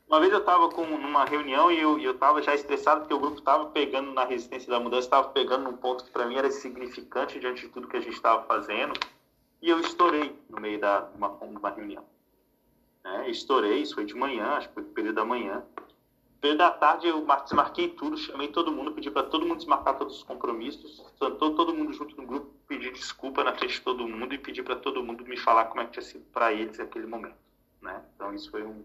Uma 0.07 0.21
vez 0.21 0.33
eu 0.33 0.39
estava 0.39 0.69
numa 0.69 1.25
reunião 1.25 1.73
e 1.73 1.81
eu 1.81 2.13
estava 2.13 2.41
já 2.43 2.55
estressado 2.55 3.01
porque 3.01 3.15
o 3.15 3.19
grupo 3.19 3.39
estava 3.39 3.71
pegando 3.71 4.13
na 4.13 4.25
resistência 4.25 4.71
da 4.71 4.79
mudança, 4.79 5.07
estava 5.07 5.31
pegando 5.31 5.65
num 5.65 5.77
ponto 5.77 6.05
que 6.05 6.13
para 6.13 6.27
mim 6.27 6.37
era 6.37 6.49
significante 6.51 7.41
diante 7.41 7.63
de 7.63 7.69
tudo 7.71 7.89
que 7.89 7.97
a 7.97 8.01
gente 8.01 8.15
estava 8.15 8.45
fazendo 8.45 8.93
e 9.63 9.71
eu 9.71 9.81
estourei 9.81 10.37
no 10.51 10.61
meio 10.61 10.81
da 10.81 11.09
uma, 11.15 11.29
uma 11.29 11.71
reunião. 11.71 12.05
Né? 13.05 13.31
Estourei, 13.31 13.81
isso 13.81 13.95
foi 13.95 14.05
de 14.05 14.15
manhã, 14.15 14.49
acho 14.49 14.69
que 14.69 14.75
foi 14.75 14.83
no 14.83 14.91
período 14.91 15.15
da 15.15 15.25
manhã. 15.25 15.65
No 15.77 16.41
período 16.41 16.59
da 16.59 16.71
tarde 16.73 17.07
eu 17.07 17.25
desmarquei 17.45 17.89
tudo, 17.89 18.17
chamei 18.17 18.49
todo 18.49 18.73
mundo, 18.73 18.93
pedi 18.93 19.11
para 19.11 19.23
todo 19.23 19.47
mundo 19.47 19.59
desmarcar 19.59 19.97
todos 19.97 20.17
os 20.17 20.23
compromissos, 20.25 21.01
sentou 21.17 21.55
todo 21.55 21.73
mundo 21.73 21.93
junto 21.93 22.17
no 22.17 22.27
grupo, 22.27 22.53
pedi 22.67 22.91
desculpa 22.91 23.45
na 23.45 23.55
frente 23.55 23.75
de 23.75 23.81
todo 23.81 24.07
mundo 24.07 24.35
e 24.35 24.39
pedi 24.39 24.63
para 24.63 24.75
todo 24.75 25.03
mundo 25.03 25.25
me 25.25 25.37
falar 25.37 25.67
como 25.67 25.81
é 25.81 25.85
que 25.85 25.93
tinha 25.93 26.03
sido 26.03 26.25
para 26.33 26.53
eles 26.53 26.81
aquele 26.81 27.07
momento. 27.07 27.37
Né? 27.81 28.03
Então 28.15 28.35
isso 28.35 28.51
foi 28.51 28.65
um 28.65 28.85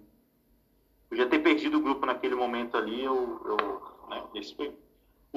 podia 1.10 1.28
ter 1.28 1.40
perdido 1.40 1.78
o 1.78 1.82
grupo 1.82 2.06
naquele 2.06 2.36
momento 2.36 2.78
ali, 2.78 3.04
eu, 3.04 3.42
eu 3.46 4.08
né, 4.10 4.24
esse 4.36 4.56
foi. 4.56 4.74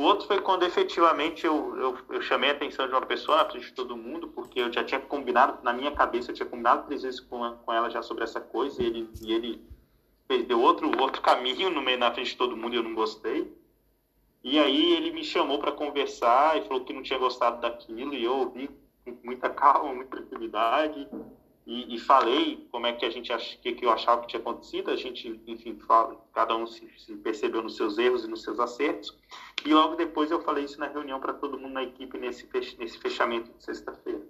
O 0.00 0.02
outro 0.02 0.26
foi 0.26 0.40
quando 0.40 0.62
efetivamente 0.62 1.44
eu, 1.44 1.76
eu, 1.76 1.98
eu, 2.08 2.22
chamei 2.22 2.48
a 2.48 2.54
atenção 2.54 2.86
de 2.86 2.94
uma 2.94 3.04
pessoa 3.04 3.36
na 3.36 3.50
frente 3.50 3.66
de 3.66 3.74
todo 3.74 3.98
mundo, 3.98 4.28
porque 4.28 4.58
eu 4.58 4.72
já 4.72 4.82
tinha 4.82 4.98
combinado, 4.98 5.62
na 5.62 5.74
minha 5.74 5.90
cabeça, 5.90 6.30
eu 6.30 6.34
tinha 6.34 6.48
combinado 6.48 6.86
três 6.86 7.02
vezes 7.02 7.20
com, 7.20 7.54
com 7.56 7.70
ela 7.70 7.90
já 7.90 8.00
sobre 8.00 8.24
essa 8.24 8.40
coisa, 8.40 8.82
e 8.82 8.86
ele, 8.86 9.10
e 9.20 9.30
ele 9.30 9.62
deu 10.44 10.58
outro, 10.58 10.90
outro 10.98 11.20
caminho 11.20 11.68
no 11.68 11.82
meio, 11.82 11.98
na 11.98 12.10
frente 12.10 12.30
de 12.30 12.36
todo 12.38 12.56
mundo 12.56 12.72
e 12.72 12.76
eu 12.78 12.82
não 12.82 12.94
gostei. 12.94 13.54
E 14.42 14.58
aí 14.58 14.94
ele 14.94 15.12
me 15.12 15.22
chamou 15.22 15.58
para 15.58 15.70
conversar 15.70 16.56
e 16.56 16.66
falou 16.66 16.82
que 16.82 16.94
não 16.94 17.02
tinha 17.02 17.18
gostado 17.18 17.60
daquilo, 17.60 18.14
e 18.14 18.24
eu 18.24 18.34
ouvi 18.34 18.70
com 19.04 19.18
muita 19.22 19.50
calma, 19.50 19.92
muita 19.92 20.16
tranquilidade 20.16 21.06
e, 21.70 21.94
e, 21.94 21.98
falei 22.00 22.66
como 22.72 22.88
é 22.88 22.92
que 22.92 23.06
a 23.06 23.10
gente 23.10 23.32
ach, 23.32 23.56
que, 23.60 23.72
que 23.72 23.86
eu 23.86 23.92
achava 23.92 24.22
que 24.22 24.26
tinha 24.26 24.40
acontecido. 24.40 24.90
A 24.90 24.96
gente, 24.96 25.40
enfim, 25.46 25.78
fala, 25.86 26.20
cada 26.32 26.56
um 26.56 26.66
se, 26.66 26.84
se, 26.98 27.14
percebeu 27.14 27.62
nos 27.62 27.76
seus 27.76 27.96
erros 27.96 28.24
e 28.24 28.26
nos 28.26 28.42
seus 28.42 28.58
acertos. 28.58 29.16
E 29.64 29.72
logo 29.72 29.94
depois 29.94 30.32
eu 30.32 30.40
falei 30.40 30.64
isso 30.64 30.80
na 30.80 30.88
reunião 30.88 31.20
para 31.20 31.32
todo 31.32 31.56
mundo 31.56 31.74
na 31.74 31.84
equipe 31.84 32.18
nesse, 32.18 32.48
nesse 32.76 32.98
fechamento 32.98 33.52
de 33.56 33.62
sexta-feira. 33.62 34.26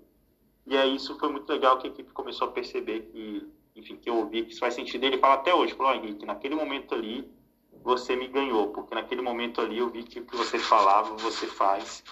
E 0.66 0.76
aí 0.76 0.94
isso 0.94 1.18
foi 1.18 1.30
muito 1.30 1.48
legal 1.48 1.78
que 1.78 1.86
a 1.86 1.90
equipe 1.90 2.12
começou 2.12 2.46
a 2.46 2.50
perceber 2.50 3.08
que, 3.10 3.48
enfim, 3.74 3.96
que 3.96 4.10
eu 4.10 4.16
ouvi 4.16 4.44
que 4.44 4.50
isso 4.50 4.60
faz 4.60 4.74
sentido. 4.74 5.04
Ele 5.04 5.16
fala 5.16 5.36
até 5.36 5.54
hoje, 5.54 5.72
falou, 5.72 5.94
Henrique, 5.94 6.26
naquele 6.26 6.54
momento 6.54 6.94
ali 6.94 7.26
você 7.82 8.14
me 8.14 8.28
ganhou, 8.28 8.68
porque 8.68 8.94
naquele 8.94 9.22
momento 9.22 9.62
ali 9.62 9.78
eu 9.78 9.88
vi 9.88 10.02
que 10.02 10.20
o 10.20 10.26
que 10.26 10.36
você 10.36 10.58
falava, 10.58 11.16
você 11.16 11.46
faz. 11.46 12.04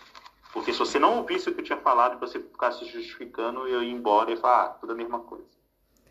Porque 0.52 0.72
se 0.72 0.78
você 0.78 0.98
não 0.98 1.18
ouvisse 1.18 1.48
o 1.48 1.54
que 1.54 1.60
eu 1.60 1.64
tinha 1.64 1.78
falado 1.78 2.16
e 2.16 2.20
você 2.20 2.38
ficasse 2.40 2.84
justificando, 2.86 3.66
eu 3.66 3.82
ia 3.82 3.92
embora 3.92 4.32
e 4.32 4.36
falar, 4.36 4.64
ah, 4.64 4.68
tudo 4.68 4.92
a 4.92 4.96
mesma 4.96 5.20
coisa. 5.20 5.44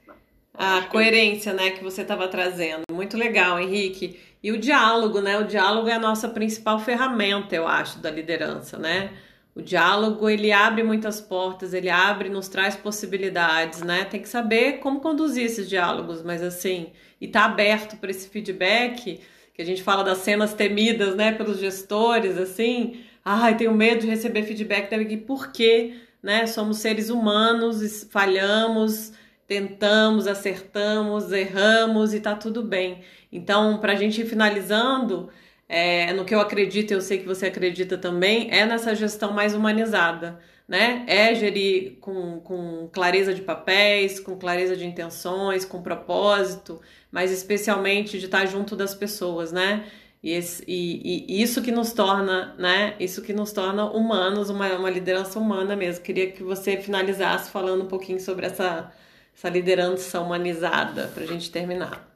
Né? 0.08 0.14
A 0.54 0.84
coerência, 0.84 1.54
né, 1.54 1.72
que 1.72 1.84
você 1.84 2.04
estava 2.04 2.28
trazendo. 2.28 2.84
Muito 2.92 3.18
legal, 3.18 3.60
Henrique. 3.60 4.20
E 4.42 4.52
o 4.52 4.58
diálogo, 4.58 5.20
né? 5.20 5.38
O 5.40 5.46
diálogo 5.46 5.90
é 5.90 5.94
a 5.94 6.00
nossa 6.00 6.30
principal 6.30 6.80
ferramenta, 6.80 7.56
eu 7.56 7.68
acho, 7.68 8.00
da 8.00 8.12
liderança, 8.12 8.78
né? 8.78 9.12
O 9.56 9.62
diálogo, 9.62 10.30
ele 10.30 10.52
abre 10.52 10.84
muitas 10.84 11.20
portas, 11.20 11.74
ele 11.74 11.90
abre, 11.90 12.30
nos 12.30 12.48
traz 12.48 12.76
possibilidades, 12.76 13.82
né? 13.82 14.06
Tem 14.06 14.22
que 14.22 14.30
saber 14.30 14.74
como 14.74 15.00
conduzir 15.00 15.46
esses 15.46 15.68
diálogos, 15.68 16.22
mas 16.22 16.44
assim, 16.44 16.92
e 17.20 17.28
tá 17.28 17.46
aberto 17.46 17.98
para 17.98 18.12
esse 18.12 18.30
feedback, 18.30 19.20
que 19.52 19.62
a 19.62 19.66
gente 19.66 19.82
fala 19.82 20.04
das 20.04 20.20
cenas 20.20 20.54
temidas, 20.54 21.16
né, 21.16 21.32
pelos 21.32 21.58
gestores, 21.58 22.38
assim, 22.38 23.04
ai, 23.28 23.58
tenho 23.58 23.74
medo 23.74 24.02
de 24.02 24.08
receber 24.08 24.44
feedback 24.44 24.90
da 24.90 24.98
equipe, 24.98 25.26
porque, 25.26 25.96
né, 26.24 26.48
somos 26.48 26.78
seres 26.78 27.10
humanos, 27.10 28.08
falhamos, 28.10 29.12
tentamos, 29.46 30.28
acertamos, 30.28 31.32
erramos 31.34 32.14
e 32.14 32.22
tá 32.22 32.36
tudo 32.36 32.64
bem. 32.64 33.02
Então, 33.32 33.80
para 33.80 33.94
a 33.94 33.96
gente 33.96 34.22
ir 34.22 34.26
finalizando, 34.26 35.30
é, 35.68 36.14
no 36.14 36.24
que 36.24 36.34
eu 36.34 36.40
acredito, 36.40 36.92
eu 36.92 37.02
sei 37.02 37.18
que 37.18 37.26
você 37.26 37.48
acredita 37.48 37.98
também, 37.98 38.50
é 38.50 38.66
nessa 38.66 38.96
gestão 38.96 39.34
mais 39.34 39.54
humanizada, 39.54 40.40
né? 40.66 41.04
É 41.08 41.36
gerir 41.36 41.98
com, 42.00 42.40
com 42.40 42.90
clareza 42.94 43.34
de 43.34 43.42
papéis, 43.42 44.20
com 44.22 44.38
clareza 44.38 44.76
de 44.78 44.86
intenções, 44.86 45.66
com 45.66 45.82
propósito, 45.82 46.82
mas 47.12 47.32
especialmente 47.32 48.20
de 48.20 48.26
estar 48.26 48.46
junto 48.46 48.76
das 48.76 48.96
pessoas, 48.96 49.52
né? 49.52 49.86
E, 50.22 50.32
esse, 50.32 50.64
e, 50.68 51.38
e, 51.38 51.42
isso 51.42 51.62
que 51.62 51.72
nos 51.72 51.94
torna, 51.94 52.56
né? 52.56 52.98
Isso 53.00 53.22
que 53.22 53.34
nos 53.34 53.54
torna 53.54 53.86
humanos, 53.86 54.50
uma, 54.50 54.68
uma 54.76 54.90
liderança 54.90 55.40
humana 55.40 55.76
mesmo. 55.76 56.04
Queria 56.04 56.32
que 56.32 56.44
você 56.44 56.78
finalizasse 56.78 57.52
falando 57.52 57.84
um 57.84 57.88
pouquinho 57.88 58.20
sobre 58.20 58.48
essa, 58.48 58.92
essa 59.34 59.50
liderança 59.50 60.20
humanizada 60.20 61.08
para 61.10 61.24
a 61.24 61.28
gente 61.28 61.52
terminar. 61.52 62.08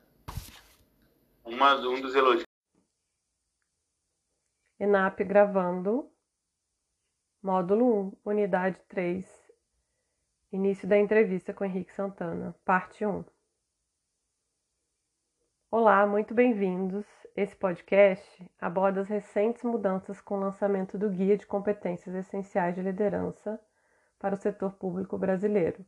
Uma, 1.44 1.76
um 1.76 2.02
dos 2.02 2.16
elogios. 2.16 2.46
ENAP 4.80 5.24
gravando. 5.24 6.12
Módulo 7.44 8.12
1, 8.26 8.30
unidade 8.32 8.80
3. 8.88 9.26
Início 10.52 10.88
da 10.88 10.98
entrevista 10.98 11.54
com 11.54 11.64
Henrique 11.64 11.94
Santana, 11.94 12.54
parte 12.66 13.06
1. 13.06 13.24
Olá, 15.72 16.06
muito 16.06 16.34
bem-vindos. 16.34 17.06
Esse 17.36 17.56
podcast 17.56 18.52
aborda 18.60 19.00
as 19.00 19.08
recentes 19.08 19.64
mudanças 19.64 20.20
com 20.20 20.36
o 20.36 20.40
lançamento 20.40 20.98
do 20.98 21.10
Guia 21.10 21.38
de 21.38 21.48
Competências 21.48 22.14
Essenciais 22.14 22.76
de 22.76 22.82
Liderança 22.82 23.58
para 24.20 24.36
o 24.36 24.38
Setor 24.38 24.74
Público 24.74 25.18
Brasileiro, 25.18 25.86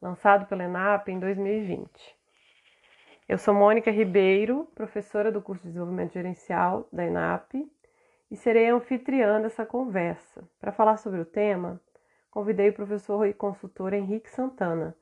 lançado 0.00 0.46
pela 0.46 0.64
ENAP 0.64 1.08
em 1.08 1.20
2020. 1.20 1.86
Eu 3.28 3.36
sou 3.36 3.52
Mônica 3.52 3.90
Ribeiro, 3.90 4.70
professora 4.74 5.30
do 5.30 5.42
curso 5.42 5.64
de 5.64 5.68
Desenvolvimento 5.68 6.14
Gerencial 6.14 6.88
da 6.90 7.04
ENAP, 7.04 7.70
e 8.30 8.36
serei 8.36 8.70
anfitriã 8.70 9.38
dessa 9.42 9.66
conversa. 9.66 10.48
Para 10.58 10.72
falar 10.72 10.96
sobre 10.96 11.20
o 11.20 11.26
tema, 11.26 11.78
convidei 12.30 12.70
o 12.70 12.74
professor 12.74 13.26
e 13.26 13.34
consultor 13.34 13.92
Henrique 13.92 14.30
Santana 14.30 14.96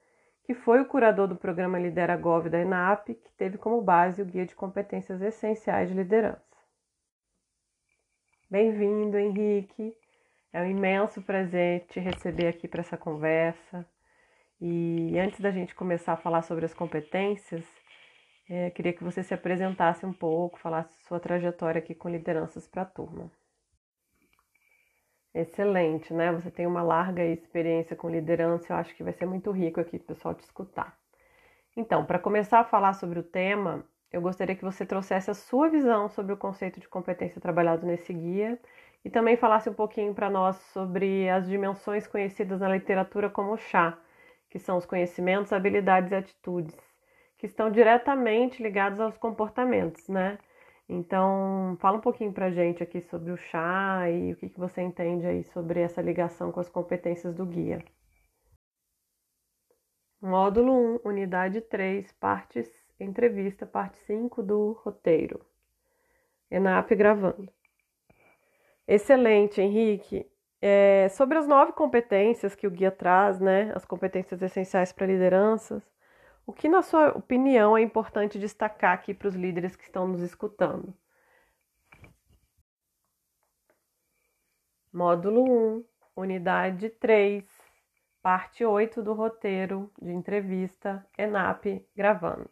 que 0.44 0.54
foi 0.54 0.80
o 0.80 0.86
curador 0.86 1.26
do 1.26 1.36
programa 1.36 1.78
Lidera 1.78 2.16
Gov 2.16 2.50
da 2.50 2.60
ENAP, 2.60 3.14
que 3.14 3.32
teve 3.32 3.56
como 3.56 3.80
base 3.80 4.20
o 4.20 4.26
Guia 4.26 4.44
de 4.44 4.54
Competências 4.54 5.22
Essenciais 5.22 5.88
de 5.88 5.94
Liderança. 5.94 6.44
Bem-vindo, 8.50 9.16
Henrique. 9.16 9.96
É 10.52 10.60
um 10.60 10.66
imenso 10.66 11.22
prazer 11.22 11.86
te 11.88 11.98
receber 11.98 12.46
aqui 12.46 12.68
para 12.68 12.82
essa 12.82 12.96
conversa. 12.96 13.88
E 14.60 15.18
antes 15.18 15.40
da 15.40 15.50
gente 15.50 15.74
começar 15.74 16.12
a 16.12 16.16
falar 16.16 16.42
sobre 16.42 16.66
as 16.66 16.74
competências, 16.74 17.64
é, 18.48 18.70
queria 18.70 18.92
que 18.92 19.02
você 19.02 19.22
se 19.22 19.32
apresentasse 19.32 20.04
um 20.04 20.12
pouco, 20.12 20.58
falasse 20.58 20.94
sua 21.04 21.18
trajetória 21.18 21.78
aqui 21.78 21.94
com 21.94 22.08
lideranças 22.10 22.68
para 22.68 22.82
a 22.82 22.86
turma. 22.86 23.30
Excelente, 25.34 26.14
né? 26.14 26.30
Você 26.32 26.50
tem 26.50 26.66
uma 26.66 26.82
larga 26.82 27.24
experiência 27.24 27.96
com 27.96 28.08
liderança, 28.08 28.72
eu 28.72 28.76
acho 28.76 28.94
que 28.94 29.02
vai 29.02 29.12
ser 29.12 29.26
muito 29.26 29.50
rico 29.50 29.80
aqui 29.80 29.96
o 29.96 30.00
pessoal 30.00 30.34
te 30.34 30.44
escutar. 30.44 30.96
Então, 31.76 32.04
para 32.06 32.18
começar 32.18 32.60
a 32.60 32.64
falar 32.64 32.94
sobre 32.94 33.18
o 33.20 33.22
tema, 33.22 33.84
eu 34.12 34.22
gostaria 34.22 34.56
que 34.56 34.64
você 34.64 34.86
trouxesse 34.86 35.30
a 35.30 35.34
sua 35.34 35.68
visão 35.68 36.08
sobre 36.08 36.32
o 36.32 36.36
conceito 36.36 36.80
de 36.80 36.88
competência 36.88 37.40
trabalhado 37.40 37.86
nesse 37.86 38.12
guia 38.12 38.60
e 39.04 39.10
também 39.10 39.36
falasse 39.36 39.70
um 39.70 39.74
pouquinho 39.74 40.14
para 40.14 40.30
nós 40.30 40.56
sobre 40.72 41.28
as 41.30 41.48
dimensões 41.48 42.06
conhecidas 42.06 42.60
na 42.60 42.68
literatura 42.70 43.30
como 43.30 43.56
chá, 43.58 43.98
que 44.50 44.58
são 44.58 44.76
os 44.78 44.86
conhecimentos, 44.86 45.52
habilidades 45.52 46.12
e 46.12 46.16
atitudes, 46.16 46.76
que 47.38 47.46
estão 47.46 47.70
diretamente 47.70 48.62
ligados 48.62 49.00
aos 49.00 49.18
comportamentos, 49.18 50.08
né? 50.08 50.38
Então, 50.88 51.76
fala 51.80 51.96
um 51.96 52.00
pouquinho 52.00 52.32
pra 52.32 52.50
gente 52.50 52.82
aqui 52.82 53.00
sobre 53.00 53.32
o 53.32 53.36
chá 53.36 54.08
e 54.10 54.32
o 54.32 54.36
que, 54.36 54.50
que 54.50 54.58
você 54.58 54.82
entende 54.82 55.26
aí 55.26 55.42
sobre 55.44 55.80
essa 55.80 56.02
ligação 56.02 56.52
com 56.52 56.60
as 56.60 56.68
competências 56.68 57.34
do 57.34 57.46
guia. 57.46 57.82
Módulo 60.20 61.00
1, 61.04 61.08
unidade 61.08 61.60
3, 61.62 62.12
partes, 62.12 62.70
entrevista, 63.00 63.66
parte 63.66 63.96
5 63.98 64.42
do 64.42 64.72
roteiro. 64.82 65.44
ENAP 66.50 66.94
gravando. 66.94 67.52
Excelente, 68.86 69.60
Henrique. 69.60 70.26
É, 70.60 71.08
sobre 71.10 71.36
as 71.38 71.46
nove 71.46 71.72
competências 71.72 72.54
que 72.54 72.66
o 72.66 72.70
guia 72.70 72.90
traz, 72.90 73.38
né, 73.38 73.70
as 73.74 73.84
competências 73.84 74.40
essenciais 74.40 74.92
para 74.92 75.06
lideranças, 75.06 75.82
o 76.46 76.52
que, 76.52 76.68
na 76.68 76.82
sua 76.82 77.08
opinião, 77.16 77.76
é 77.76 77.82
importante 77.82 78.38
destacar 78.38 78.92
aqui 78.92 79.14
para 79.14 79.28
os 79.28 79.34
líderes 79.34 79.76
que 79.76 79.84
estão 79.84 80.06
nos 80.06 80.20
escutando? 80.20 80.94
Módulo 84.92 85.42
1, 85.42 85.84
unidade 86.16 86.88
3, 86.90 87.44
parte 88.22 88.64
8 88.64 89.02
do 89.02 89.12
roteiro 89.12 89.90
de 90.00 90.12
entrevista 90.12 91.04
ENAP 91.18 91.84
gravando. 91.96 92.50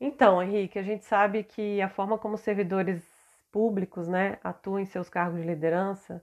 Então, 0.00 0.42
Henrique, 0.42 0.78
a 0.78 0.82
gente 0.82 1.04
sabe 1.04 1.42
que 1.44 1.80
a 1.80 1.88
forma 1.88 2.18
como 2.18 2.36
servidores 2.36 3.02
públicos 3.50 4.08
né, 4.08 4.38
atuam 4.42 4.80
em 4.80 4.84
seus 4.84 5.08
cargos 5.08 5.40
de 5.40 5.46
liderança, 5.46 6.20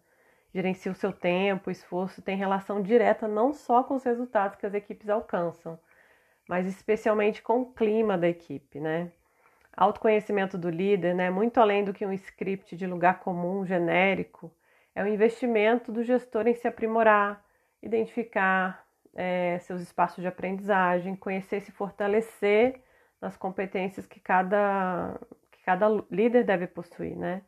gerenciam 0.53 0.91
o 0.91 0.95
seu 0.95 1.13
tempo, 1.13 1.71
esforço, 1.71 2.21
tem 2.21 2.37
relação 2.37 2.81
direta 2.81 3.27
não 3.27 3.53
só 3.53 3.83
com 3.83 3.95
os 3.95 4.03
resultados 4.03 4.57
que 4.57 4.65
as 4.65 4.73
equipes 4.73 5.09
alcançam, 5.09 5.79
mas 6.51 6.67
especialmente 6.67 7.41
com 7.41 7.61
o 7.61 7.65
clima 7.71 8.17
da 8.17 8.27
equipe, 8.27 8.77
né? 8.77 9.09
Autoconhecimento 9.71 10.57
do 10.57 10.69
líder, 10.69 11.15
né, 11.15 11.29
muito 11.29 11.61
além 11.61 11.81
do 11.85 11.93
que 11.93 12.05
um 12.05 12.11
script 12.11 12.75
de 12.75 12.85
lugar 12.85 13.19
comum 13.21 13.65
genérico, 13.65 14.51
é 14.93 15.01
o 15.01 15.07
investimento 15.07 15.93
do 15.93 16.03
gestor 16.03 16.45
em 16.47 16.53
se 16.53 16.67
aprimorar, 16.67 17.41
identificar 17.81 18.85
é, 19.15 19.59
seus 19.59 19.79
espaços 19.81 20.21
de 20.21 20.27
aprendizagem, 20.27 21.15
conhecer 21.15 21.59
e 21.59 21.61
se 21.61 21.71
fortalecer 21.71 22.81
nas 23.21 23.37
competências 23.37 24.05
que 24.05 24.19
cada, 24.19 25.17
que 25.53 25.63
cada 25.63 25.87
líder 26.11 26.43
deve 26.43 26.67
possuir, 26.67 27.15
né? 27.15 27.43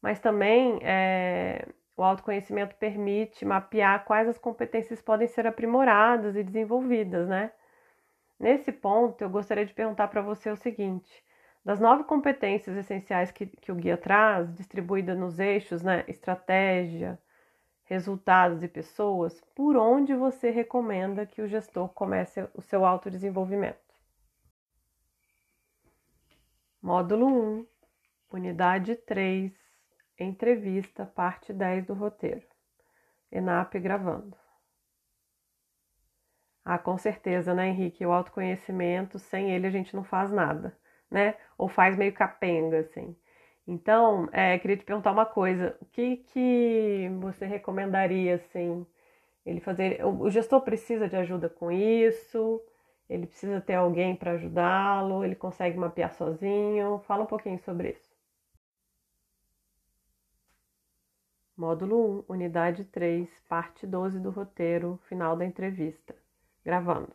Mas 0.00 0.18
também 0.18 0.78
é, 0.82 1.68
o 1.94 2.02
autoconhecimento 2.02 2.74
permite 2.76 3.44
mapear 3.44 4.02
quais 4.06 4.26
as 4.26 4.38
competências 4.38 5.02
podem 5.02 5.28
ser 5.28 5.46
aprimoradas 5.46 6.34
e 6.36 6.42
desenvolvidas, 6.42 7.28
né? 7.28 7.52
Nesse 8.40 8.72
ponto, 8.72 9.20
eu 9.22 9.28
gostaria 9.28 9.66
de 9.66 9.74
perguntar 9.74 10.08
para 10.08 10.22
você 10.22 10.50
o 10.50 10.56
seguinte: 10.56 11.22
das 11.62 11.78
nove 11.78 12.04
competências 12.04 12.74
essenciais 12.74 13.30
que, 13.30 13.46
que 13.46 13.70
o 13.70 13.74
guia 13.74 13.98
traz, 13.98 14.52
distribuída 14.54 15.14
nos 15.14 15.38
eixos, 15.38 15.82
né? 15.82 16.04
Estratégia, 16.08 17.20
resultados 17.84 18.62
e 18.62 18.68
pessoas, 18.68 19.38
por 19.54 19.76
onde 19.76 20.14
você 20.14 20.48
recomenda 20.48 21.26
que 21.26 21.42
o 21.42 21.46
gestor 21.46 21.90
comece 21.90 22.48
o 22.54 22.62
seu 22.62 22.86
autodesenvolvimento? 22.86 23.78
Módulo 26.80 27.26
1, 27.26 27.66
unidade 28.32 28.96
3, 28.96 29.52
entrevista, 30.18 31.04
parte 31.04 31.52
10 31.52 31.84
do 31.84 31.92
roteiro. 31.92 32.46
ENAP 33.30 33.78
gravando. 33.78 34.39
Ah, 36.64 36.78
com 36.78 36.96
certeza, 36.98 37.54
né, 37.54 37.68
Henrique? 37.68 38.04
O 38.06 38.12
autoconhecimento, 38.12 39.18
sem 39.18 39.50
ele 39.52 39.66
a 39.66 39.70
gente 39.70 39.94
não 39.96 40.04
faz 40.04 40.30
nada, 40.30 40.76
né? 41.10 41.34
Ou 41.58 41.68
faz 41.68 41.96
meio 41.96 42.12
capenga, 42.14 42.80
assim. 42.80 43.16
Então, 43.66 44.28
é, 44.32 44.58
queria 44.58 44.76
te 44.76 44.84
perguntar 44.84 45.12
uma 45.12 45.26
coisa: 45.26 45.76
o 45.80 45.86
que, 45.86 46.16
que 46.18 47.08
você 47.20 47.46
recomendaria, 47.46 48.36
assim, 48.36 48.86
ele 49.46 49.60
fazer? 49.60 50.04
O, 50.04 50.22
o 50.24 50.30
gestor 50.30 50.62
precisa 50.62 51.08
de 51.08 51.16
ajuda 51.16 51.48
com 51.48 51.70
isso? 51.72 52.62
Ele 53.08 53.26
precisa 53.26 53.60
ter 53.60 53.74
alguém 53.74 54.16
para 54.16 54.32
ajudá-lo? 54.32 55.24
Ele 55.24 55.34
consegue 55.36 55.78
mapear 55.78 56.14
sozinho? 56.14 57.00
Fala 57.06 57.24
um 57.24 57.26
pouquinho 57.26 57.58
sobre 57.60 57.90
isso. 57.92 58.10
Módulo 61.56 62.24
1, 62.28 62.32
unidade 62.32 62.84
3, 62.86 63.30
parte 63.48 63.86
12 63.86 64.18
do 64.18 64.30
roteiro, 64.30 64.98
final 65.08 65.36
da 65.36 65.44
entrevista. 65.46 66.19
Gravando. 66.64 67.12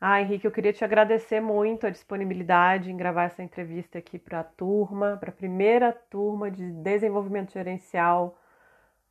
Ah, 0.00 0.20
Henrique, 0.20 0.46
eu 0.46 0.52
queria 0.52 0.72
te 0.72 0.84
agradecer 0.84 1.40
muito 1.40 1.86
a 1.86 1.90
disponibilidade 1.90 2.90
em 2.90 2.96
gravar 2.96 3.24
essa 3.24 3.42
entrevista 3.42 3.98
aqui 3.98 4.16
para 4.18 4.40
a 4.40 4.44
turma, 4.44 5.16
para 5.16 5.30
a 5.30 5.32
primeira 5.32 5.92
turma 5.92 6.50
de 6.50 6.70
desenvolvimento 6.70 7.52
gerencial 7.52 8.38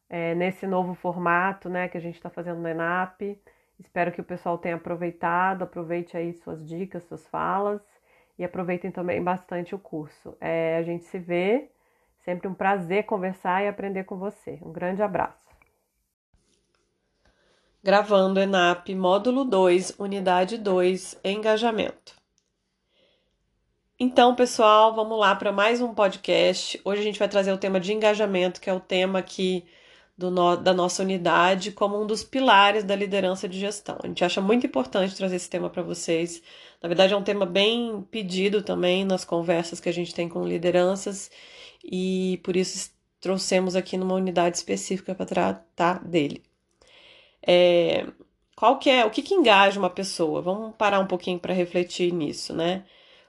é, 0.10 0.34
nesse 0.36 0.66
novo 0.66 0.94
formato 0.94 1.70
né, 1.70 1.90
que 1.90 1.98
a 1.98 2.02
gente 2.02 2.16
está 2.16 2.30
fazendo 2.30 2.62
no 2.62 2.70
ENAP. 2.70 3.38
Espero 3.80 4.12
que 4.14 4.22
o 4.22 4.24
pessoal 4.24 4.58
tenha 4.58 4.76
aproveitado, 4.76 5.64
aproveite 5.64 6.16
aí 6.16 6.34
suas 6.34 6.66
dicas, 6.66 7.04
suas 7.04 7.28
falas 7.28 7.82
e 8.40 8.46
aproveitem 8.46 8.90
também 8.90 9.22
bastante 9.22 9.76
o 9.76 9.80
curso. 9.80 10.38
É, 10.40 10.78
a 10.78 10.84
gente 10.84 11.04
se 11.06 11.20
vê, 11.20 11.70
sempre 12.20 12.48
um 12.48 12.54
prazer 12.54 13.04
conversar 13.06 13.64
e 13.64 13.68
aprender 13.68 14.06
com 14.06 14.18
você. 14.18 14.58
Um 14.62 14.72
grande 14.72 15.02
abraço. 15.02 15.47
Gravando 17.84 18.39
ENAP, 18.39 18.96
módulo 18.96 19.46
2, 19.46 19.96
unidade 20.00 20.57
2, 20.57 21.19
engajamento. 21.24 22.15
Então, 24.00 24.36
pessoal, 24.36 24.96
vamos 24.96 25.17
lá 25.17 25.36
para 25.36 25.51
mais 25.51 25.79
um 25.79 25.93
podcast. 25.93 26.81
Hoje 26.83 27.01
a 27.01 27.03
gente 27.03 27.20
vai 27.20 27.29
trazer 27.29 27.53
o 27.53 27.57
tema 27.57 27.79
de 27.79 27.94
engajamento, 27.94 28.59
que 28.59 28.70
é 28.70 28.74
o 28.74 28.79
tema 28.79 29.20
aqui 29.20 29.63
do 30.18 30.31
no, 30.31 30.57
da 30.57 30.74
nossa 30.74 31.03
unidade, 31.03 31.72
como 31.72 32.01
um 32.01 32.07
dos 32.07 32.24
pilares 32.24 32.83
da 32.83 32.96
liderança 32.96 33.48
de 33.48 33.59
gestão. 33.59 34.00
A 34.03 34.07
gente 34.07 34.25
acha 34.25 34.42
muito 34.42 34.66
importante 34.66 35.16
trazer 35.16 35.35
esse 35.35 35.50
tema 35.50 35.70
para 35.70 35.83
vocês. 35.83 36.42
Na 36.81 36.90
verdade, 36.90 37.13
é 37.13 37.18
um 37.18 37.24
tema 37.24 37.46
bem 37.46 38.01
pedido 38.09 38.63
também 38.63 39.05
nas 39.05 39.24
conversas 39.24 39.79
que 39.79 39.87
a 39.87 39.94
gente 39.94 40.16
tem 40.16 40.27
com 40.27 40.44
lideranças, 40.44 41.29
e 41.83 42.42
por 42.44 42.55
isso 42.55 42.92
trouxemos 43.22 43.75
aqui 43.75 43.98
numa 43.98 44.16
unidade 44.16 44.57
específica 44.57 45.13
para 45.13 45.25
tratar 45.27 46.03
dele. 46.03 46.47
É, 47.48 48.05
qual 48.57 48.77
que 48.77 48.90
é, 48.90 49.05
o 49.05 49.10
que, 49.10 49.22
que 49.22 49.33
engaja 49.33 49.79
uma 49.79 49.90
pessoa? 49.90 50.42
Vamos 50.42 50.75
parar 50.75 51.00
um 51.00 51.07
pouquinho 51.07 51.40
para 51.40 51.53
refletir 51.53 52.12
nisso, 52.14 52.53
né? 52.53 52.83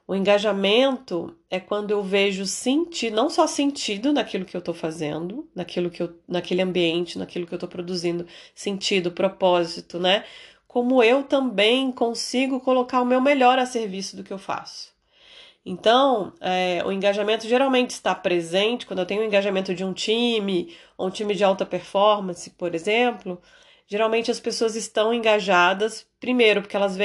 O 0.06 0.14
engajamento 0.14 1.36
é 1.50 1.60
quando 1.60 1.90
eu 1.90 2.02
vejo 2.02 2.46
sentido, 2.46 3.14
não 3.14 3.28
só 3.28 3.46
sentido 3.46 4.12
naquilo 4.12 4.44
que 4.46 4.56
eu 4.56 4.60
estou 4.60 4.74
fazendo, 4.74 5.46
naquilo 5.54 5.90
que 5.90 6.02
eu, 6.02 6.18
naquele 6.26 6.62
ambiente, 6.62 7.18
naquilo 7.18 7.46
que 7.46 7.52
eu 7.52 7.56
estou 7.56 7.68
produzindo, 7.68 8.26
sentido, 8.54 9.12
propósito, 9.12 10.00
né? 10.00 10.24
Como 10.66 11.02
eu 11.02 11.22
também 11.22 11.92
consigo 11.92 12.58
colocar 12.60 13.02
o 13.02 13.06
meu 13.06 13.20
melhor 13.20 13.58
a 13.58 13.66
serviço 13.66 14.16
do 14.16 14.24
que 14.24 14.32
eu 14.32 14.38
faço. 14.38 14.92
Então, 15.64 16.32
é, 16.40 16.82
o 16.86 16.92
engajamento 16.92 17.46
geralmente 17.46 17.90
está 17.90 18.14
presente 18.14 18.86
quando 18.86 19.00
eu 19.00 19.06
tenho 19.06 19.20
o 19.22 19.24
engajamento 19.24 19.74
de 19.74 19.84
um 19.84 19.92
time, 19.92 20.74
ou 20.96 21.08
um 21.08 21.10
time 21.10 21.34
de 21.34 21.44
alta 21.44 21.66
performance, 21.66 22.48
por 22.50 22.74
exemplo 22.74 23.40
geralmente 23.88 24.30
as 24.30 24.38
pessoas 24.38 24.76
estão 24.76 25.12
engajadas, 25.12 26.06
primeiro, 26.20 26.62
porque 26.62 26.76
elas 26.76 26.96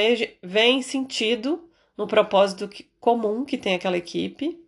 veem 0.42 0.82
sentido 0.82 1.68
no 1.96 2.06
propósito 2.06 2.70
comum 3.00 3.44
que 3.44 3.58
tem 3.58 3.74
aquela 3.74 3.96
equipe, 3.96 4.62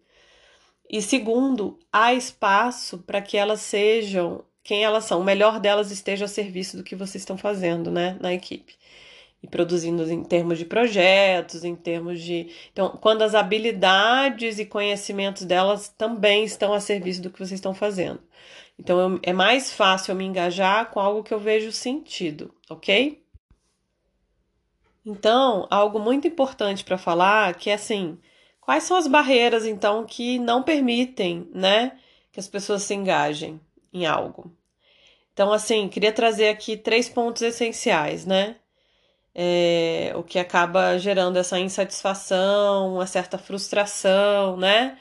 e 0.88 1.02
segundo, 1.02 1.79
há 1.92 2.14
espaço 2.14 2.98
para 2.98 3.20
que 3.20 3.37
elas 3.37 3.61
sejam 3.61 4.44
quem 4.62 4.85
elas 4.85 5.05
são, 5.05 5.20
o 5.20 5.24
melhor 5.24 5.61
delas 5.61 5.92
esteja 5.92 6.24
a 6.24 6.29
serviço 6.29 6.76
do 6.76 6.83
que 6.83 6.96
vocês 6.96 7.22
estão 7.22 7.38
fazendo, 7.38 7.88
né, 7.88 8.16
na 8.20 8.35
equipe. 8.35 8.74
E 9.40 9.46
produzindo 9.46 10.11
em 10.11 10.24
termos 10.24 10.59
de 10.59 10.64
projetos, 10.64 11.62
em 11.62 11.76
termos 11.76 12.20
de. 12.20 12.48
Então, 12.72 12.98
quando 13.00 13.22
as 13.22 13.35
habilidades 13.35 14.59
e 14.59 14.64
conhecimentos 14.64 15.44
delas 15.44 15.88
também 15.88 16.44
estão 16.44 16.72
a 16.72 16.81
serviço 16.81 17.22
do 17.22 17.31
que 17.31 17.38
vocês 17.38 17.52
estão 17.52 17.74
fazendo. 17.74 18.20
Então 18.78 18.98
eu, 19.00 19.20
é 19.22 19.32
mais 19.32 19.72
fácil 19.72 20.12
eu 20.12 20.16
me 20.16 20.24
engajar 20.24 20.90
com 20.90 21.00
algo 21.00 21.22
que 21.22 21.32
eu 21.32 21.38
vejo 21.40 21.72
sentido, 21.72 22.54
ok? 22.68 23.22
Então, 25.04 25.66
algo 25.70 26.00
muito 26.00 26.26
importante 26.26 26.84
para 26.84 26.98
falar 26.98 27.54
que 27.54 27.70
é 27.70 27.74
assim, 27.74 28.18
quais 28.60 28.82
são 28.82 28.96
as 28.96 29.06
barreiras 29.06 29.64
então 29.64 30.04
que 30.04 30.38
não 30.38 30.62
permitem, 30.62 31.48
né, 31.54 31.98
que 32.32 32.40
as 32.40 32.48
pessoas 32.48 32.82
se 32.82 32.94
engajem 32.94 33.60
em 33.92 34.04
algo? 34.04 34.52
Então, 35.32 35.52
assim, 35.52 35.88
queria 35.88 36.12
trazer 36.12 36.48
aqui 36.48 36.76
três 36.76 37.08
pontos 37.08 37.42
essenciais, 37.42 38.24
né? 38.24 38.56
É, 39.34 40.12
o 40.16 40.22
que 40.22 40.38
acaba 40.38 40.98
gerando 40.98 41.36
essa 41.36 41.58
insatisfação, 41.60 42.94
uma 42.94 43.06
certa 43.06 43.36
frustração, 43.36 44.56
né? 44.56 44.98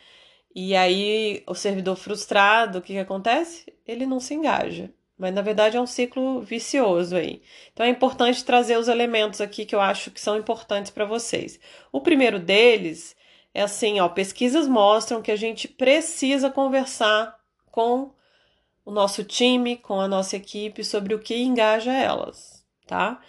E 0.55 0.75
aí, 0.75 1.43
o 1.45 1.53
servidor 1.53 1.97
frustrado, 1.97 2.79
o 2.79 2.81
que, 2.81 2.93
que 2.93 2.99
acontece? 2.99 3.65
Ele 3.85 4.05
não 4.05 4.21
se 4.21 4.33
engaja. 4.33 4.89
Mas 5.17 5.33
na 5.33 5.41
verdade 5.41 5.77
é 5.77 5.81
um 5.81 5.85
ciclo 5.85 6.41
vicioso 6.41 7.15
aí. 7.15 7.41
Então 7.71 7.85
é 7.85 7.89
importante 7.89 8.43
trazer 8.43 8.77
os 8.77 8.87
elementos 8.87 9.39
aqui 9.39 9.65
que 9.65 9.75
eu 9.75 9.81
acho 9.81 10.11
que 10.11 10.19
são 10.19 10.37
importantes 10.37 10.91
para 10.91 11.05
vocês. 11.05 11.59
O 11.91 12.01
primeiro 12.01 12.39
deles 12.39 13.15
é 13.53 13.61
assim, 13.61 13.99
ó, 13.99 14.09
pesquisas 14.09 14.67
mostram 14.67 15.21
que 15.21 15.31
a 15.31 15.35
gente 15.35 15.67
precisa 15.67 16.49
conversar 16.49 17.37
com 17.71 18.11
o 18.85 18.91
nosso 18.91 19.23
time, 19.23 19.77
com 19.77 19.99
a 19.99 20.07
nossa 20.07 20.35
equipe 20.35 20.83
sobre 20.83 21.15
o 21.15 21.19
que 21.19 21.41
engaja 21.41 21.91
elas, 21.93 22.63
tá? 22.85 23.21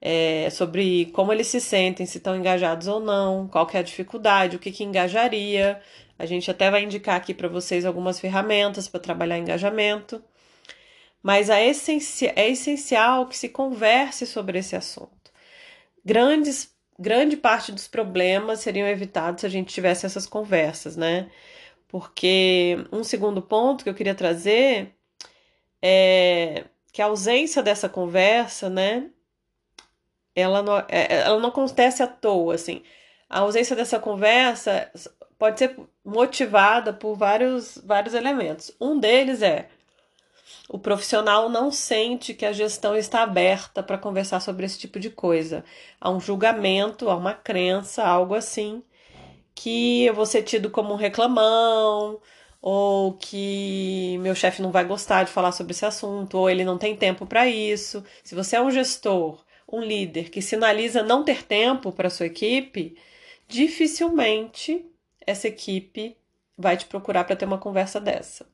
É, 0.00 0.48
sobre 0.50 1.06
como 1.06 1.32
eles 1.32 1.46
se 1.48 1.60
sentem, 1.60 2.06
se 2.06 2.18
estão 2.18 2.36
engajados 2.36 2.86
ou 2.86 3.00
não, 3.00 3.48
qual 3.48 3.66
que 3.66 3.76
é 3.76 3.80
a 3.80 3.82
dificuldade, 3.82 4.56
o 4.56 4.58
que, 4.58 4.70
que 4.70 4.84
engajaria. 4.84 5.80
A 6.20 6.26
gente 6.26 6.50
até 6.50 6.70
vai 6.70 6.82
indicar 6.82 7.16
aqui 7.16 7.32
para 7.32 7.48
vocês 7.48 7.86
algumas 7.86 8.20
ferramentas 8.20 8.86
para 8.86 9.00
trabalhar 9.00 9.38
engajamento. 9.38 10.22
Mas 11.22 11.48
é 11.48 11.66
essencial 11.66 13.26
que 13.26 13.38
se 13.38 13.48
converse 13.48 14.26
sobre 14.26 14.58
esse 14.58 14.76
assunto. 14.76 15.32
Grandes, 16.04 16.74
grande 16.98 17.38
parte 17.38 17.72
dos 17.72 17.88
problemas 17.88 18.60
seriam 18.60 18.86
evitados 18.86 19.40
se 19.40 19.46
a 19.46 19.50
gente 19.50 19.72
tivesse 19.72 20.04
essas 20.04 20.26
conversas, 20.26 20.94
né? 20.94 21.30
Porque 21.88 22.76
um 22.92 23.02
segundo 23.02 23.40
ponto 23.40 23.82
que 23.82 23.88
eu 23.88 23.94
queria 23.94 24.14
trazer 24.14 24.94
é 25.80 26.64
que 26.92 27.00
a 27.00 27.06
ausência 27.06 27.62
dessa 27.62 27.88
conversa, 27.88 28.68
né? 28.68 29.08
Ela 30.34 30.62
não, 30.62 30.78
é, 30.80 31.22
ela 31.22 31.40
não 31.40 31.48
acontece 31.48 32.02
à 32.02 32.06
toa, 32.06 32.54
assim. 32.54 32.82
A 33.28 33.40
ausência 33.40 33.74
dessa 33.74 33.98
conversa 33.98 34.90
pode 35.40 35.58
ser 35.58 35.74
motivada 36.04 36.92
por 36.92 37.16
vários, 37.16 37.80
vários 37.82 38.12
elementos. 38.12 38.70
Um 38.78 39.00
deles 39.00 39.40
é 39.40 39.68
o 40.68 40.78
profissional 40.78 41.48
não 41.48 41.72
sente 41.72 42.34
que 42.34 42.44
a 42.44 42.52
gestão 42.52 42.94
está 42.94 43.22
aberta 43.22 43.82
para 43.82 43.96
conversar 43.96 44.40
sobre 44.40 44.66
esse 44.66 44.78
tipo 44.78 45.00
de 45.00 45.08
coisa. 45.08 45.64
Há 45.98 46.10
um 46.10 46.20
julgamento, 46.20 47.08
há 47.08 47.16
uma 47.16 47.32
crença, 47.32 48.04
algo 48.04 48.34
assim, 48.34 48.82
que 49.54 50.04
eu 50.04 50.14
vou 50.14 50.26
ser 50.26 50.42
tido 50.42 50.68
como 50.68 50.92
um 50.92 50.96
reclamão, 50.96 52.20
ou 52.60 53.14
que 53.14 54.18
meu 54.18 54.34
chefe 54.34 54.60
não 54.60 54.70
vai 54.70 54.84
gostar 54.84 55.24
de 55.24 55.30
falar 55.32 55.52
sobre 55.52 55.72
esse 55.72 55.86
assunto, 55.86 56.36
ou 56.36 56.50
ele 56.50 56.64
não 56.64 56.76
tem 56.76 56.94
tempo 56.94 57.24
para 57.26 57.48
isso. 57.48 58.04
Se 58.22 58.34
você 58.34 58.56
é 58.56 58.62
um 58.62 58.70
gestor, 58.70 59.42
um 59.66 59.80
líder 59.80 60.28
que 60.28 60.42
sinaliza 60.42 61.02
não 61.02 61.24
ter 61.24 61.44
tempo 61.44 61.90
para 61.92 62.10
sua 62.10 62.26
equipe, 62.26 62.96
dificilmente 63.48 64.89
essa 65.30 65.48
equipe 65.48 66.16
vai 66.56 66.76
te 66.76 66.86
procurar 66.86 67.24
para 67.24 67.36
ter 67.36 67.44
uma 67.44 67.58
conversa 67.58 68.00
dessa. 68.00 68.46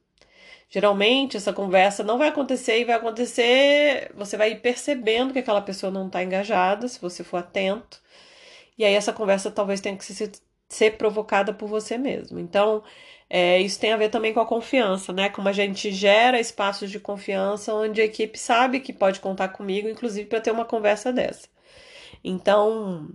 Geralmente 0.68 1.36
essa 1.36 1.52
conversa 1.52 2.02
não 2.02 2.18
vai 2.18 2.28
acontecer 2.28 2.80
e 2.80 2.84
vai 2.84 2.96
acontecer, 2.96 4.10
você 4.14 4.36
vai 4.36 4.54
percebendo 4.56 5.32
que 5.32 5.38
aquela 5.38 5.62
pessoa 5.62 5.92
não 5.92 6.06
está 6.08 6.22
engajada, 6.22 6.88
se 6.88 7.00
você 7.00 7.22
for 7.22 7.38
atento. 7.38 8.00
E 8.78 8.84
aí 8.84 8.94
essa 8.94 9.12
conversa 9.12 9.50
talvez 9.50 9.80
tenha 9.80 9.96
que 9.96 10.04
ser, 10.04 10.32
ser 10.68 10.96
provocada 10.98 11.52
por 11.52 11.68
você 11.68 11.96
mesmo. 11.96 12.38
Então, 12.38 12.82
é, 13.28 13.60
isso 13.60 13.80
tem 13.80 13.92
a 13.92 13.96
ver 13.96 14.08
também 14.10 14.32
com 14.34 14.40
a 14.40 14.46
confiança, 14.46 15.12
né? 15.12 15.28
Como 15.28 15.48
a 15.48 15.52
gente 15.52 15.90
gera 15.92 16.40
espaços 16.40 16.90
de 16.90 17.00
confiança 17.00 17.74
onde 17.74 18.00
a 18.00 18.04
equipe 18.04 18.38
sabe 18.38 18.80
que 18.80 18.92
pode 18.92 19.20
contar 19.20 19.48
comigo, 19.48 19.88
inclusive 19.88 20.28
para 20.28 20.40
ter 20.40 20.50
uma 20.52 20.64
conversa 20.64 21.12
dessa. 21.12 21.48
Então, 22.24 23.08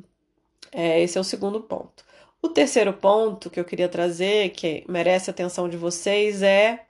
é, 0.71 1.02
esse 1.02 1.17
é 1.17 1.21
o 1.21 1.24
segundo 1.24 1.62
ponto. 1.62 2.04
O 2.42 2.50
terceiro 2.50 2.92
ponto 2.94 3.50
que 3.50 3.60
eu 3.60 3.66
queria 3.66 3.88
trazer, 3.88 4.50
que 4.50 4.84
merece 4.90 5.30
a 5.30 5.34
atenção 5.34 5.70
de 5.70 5.78
vocês, 5.78 6.42
é 6.42 6.86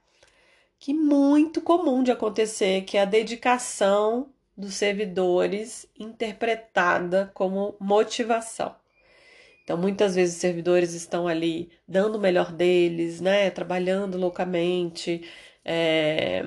que 0.79 0.93
muito 0.93 1.61
comum 1.61 2.01
de 2.03 2.11
acontecer, 2.11 2.83
que 2.83 2.97
a 2.97 3.05
dedicação 3.05 4.29
dos 4.57 4.75
servidores 4.75 5.85
interpretada 5.99 7.31
como 7.33 7.75
motivação. 7.79 8.75
Então, 9.63 9.77
muitas 9.77 10.15
vezes 10.15 10.35
os 10.35 10.41
servidores 10.41 10.93
estão 10.93 11.27
ali 11.27 11.71
dando 11.87 12.15
o 12.17 12.21
melhor 12.21 12.51
deles, 12.51 13.21
né? 13.21 13.49
Trabalhando 13.49 14.17
loucamente, 14.17 15.21
é, 15.63 16.43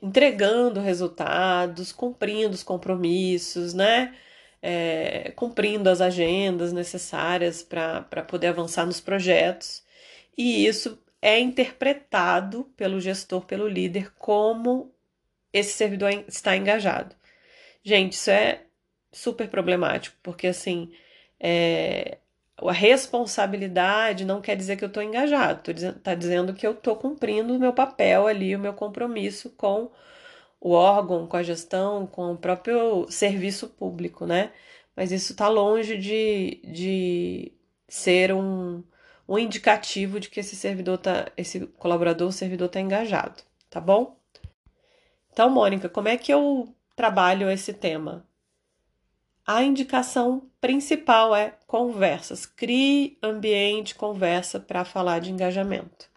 entregando 0.00 0.80
resultados, 0.80 1.92
cumprindo 1.92 2.54
os 2.54 2.62
compromissos, 2.62 3.74
né? 3.74 4.14
É, 4.62 5.32
cumprindo 5.34 5.90
as 5.90 6.00
agendas 6.00 6.72
necessárias 6.72 7.62
para 7.64 8.22
poder 8.28 8.48
avançar 8.48 8.86
nos 8.86 9.00
projetos. 9.00 9.82
E 10.38 10.64
isso 10.66 10.98
é 11.20 11.38
interpretado 11.40 12.64
pelo 12.76 13.00
gestor, 13.00 13.44
pelo 13.44 13.68
líder, 13.68 14.12
como 14.18 14.92
esse 15.52 15.72
servidor 15.72 16.10
está 16.28 16.56
engajado. 16.56 17.14
Gente, 17.84 18.12
isso 18.12 18.30
é 18.30 18.62
super 19.12 19.48
problemático, 19.48 20.16
porque 20.22 20.46
assim, 20.46 20.92
é, 21.38 22.18
a 22.56 22.72
responsabilidade 22.72 24.24
não 24.24 24.40
quer 24.40 24.56
dizer 24.56 24.76
que 24.76 24.84
eu 24.84 24.88
estou 24.88 25.02
engajado, 25.02 25.70
está 25.70 26.14
dizendo 26.14 26.54
que 26.54 26.66
eu 26.66 26.72
estou 26.72 26.96
cumprindo 26.96 27.54
o 27.54 27.58
meu 27.58 27.72
papel 27.72 28.26
ali, 28.26 28.54
o 28.54 28.60
meu 28.60 28.72
compromisso 28.72 29.50
com 29.50 29.90
o 30.62 30.70
órgão, 30.70 31.26
com 31.26 31.36
a 31.36 31.42
gestão, 31.42 32.06
com 32.06 32.32
o 32.32 32.38
próprio 32.38 33.10
serviço 33.10 33.68
público, 33.68 34.24
né? 34.24 34.52
Mas 34.94 35.10
isso 35.10 35.32
está 35.32 35.48
longe 35.48 35.98
de, 35.98 36.60
de 36.64 37.52
ser 37.88 38.32
um, 38.32 38.84
um 39.28 39.36
indicativo 39.38 40.20
de 40.20 40.30
que 40.30 40.38
esse 40.38 40.54
servidor 40.54 40.98
tá, 40.98 41.26
esse 41.36 41.66
colaborador, 41.66 42.30
servidor 42.30 42.66
está 42.66 42.80
engajado, 42.80 43.42
tá 43.68 43.80
bom? 43.80 44.16
Então, 45.32 45.50
Mônica, 45.50 45.88
como 45.88 46.08
é 46.08 46.16
que 46.16 46.32
eu 46.32 46.72
trabalho 46.94 47.50
esse 47.50 47.72
tema? 47.72 48.24
A 49.44 49.64
indicação 49.64 50.48
principal 50.60 51.34
é 51.34 51.54
conversas. 51.66 52.46
Crie 52.46 53.18
ambiente, 53.20 53.96
conversa 53.96 54.60
para 54.60 54.84
falar 54.84 55.18
de 55.18 55.32
engajamento. 55.32 56.08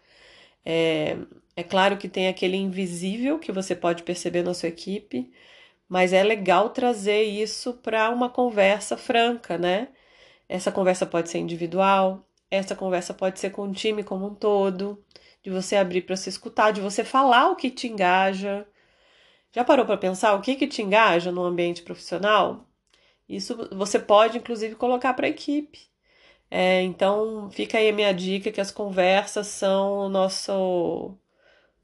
É, 0.64 1.16
é 1.56 1.62
claro 1.64 1.96
que 1.96 2.08
tem 2.08 2.28
aquele 2.28 2.56
invisível 2.56 3.38
que 3.38 3.52
você 3.52 3.74
pode 3.74 4.02
perceber 4.02 4.42
na 4.42 4.54
sua 4.54 4.68
equipe, 4.68 5.32
mas 5.88 6.12
é 6.12 6.22
legal 6.22 6.70
trazer 6.70 7.22
isso 7.24 7.74
para 7.74 8.10
uma 8.10 8.30
conversa 8.30 8.96
franca, 8.96 9.58
né? 9.58 9.88
Essa 10.48 10.72
conversa 10.72 11.06
pode 11.06 11.30
ser 11.30 11.38
individual, 11.38 12.26
essa 12.50 12.76
conversa 12.76 13.14
pode 13.14 13.38
ser 13.40 13.50
com 13.50 13.62
o 13.68 13.72
time 13.72 14.04
como 14.04 14.26
um 14.26 14.34
todo, 14.34 15.04
de 15.42 15.50
você 15.50 15.76
abrir 15.76 16.02
para 16.02 16.16
se 16.16 16.28
escutar, 16.28 16.72
de 16.72 16.80
você 16.80 17.04
falar 17.04 17.50
o 17.50 17.56
que 17.56 17.70
te 17.70 17.88
engaja. 17.88 18.66
Já 19.52 19.64
parou 19.64 19.86
para 19.86 19.96
pensar 19.96 20.34
o 20.34 20.42
que, 20.42 20.56
que 20.56 20.66
te 20.68 20.82
engaja 20.82 21.32
no 21.32 21.44
ambiente 21.44 21.82
profissional? 21.82 22.68
Isso 23.28 23.56
você 23.72 23.98
pode, 23.98 24.38
inclusive, 24.38 24.74
colocar 24.76 25.14
para 25.14 25.26
a 25.26 25.30
equipe. 25.30 25.80
É, 26.50 26.82
então, 26.82 27.50
fica 27.50 27.78
aí 27.78 27.88
a 27.90 27.92
minha 27.92 28.12
dica 28.14 28.52
que 28.52 28.60
as 28.60 28.70
conversas 28.70 29.48
são 29.48 29.98
o 30.06 30.08
nosso, 30.08 31.18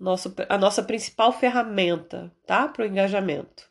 nosso, 0.02 0.34
a 0.48 0.58
nossa 0.58 0.82
principal 0.82 1.32
ferramenta, 1.32 2.32
tá? 2.46 2.68
Para 2.68 2.82
o 2.82 2.86
engajamento. 2.86 3.70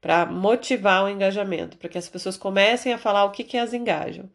Para 0.00 0.26
motivar 0.26 1.04
o 1.04 1.08
engajamento, 1.08 1.76
para 1.76 1.88
que 1.88 1.98
as 1.98 2.08
pessoas 2.08 2.36
comecem 2.36 2.92
a 2.92 2.98
falar 2.98 3.24
o 3.24 3.30
que, 3.30 3.44
que 3.44 3.56
as 3.56 3.72
engajam. 3.72 4.30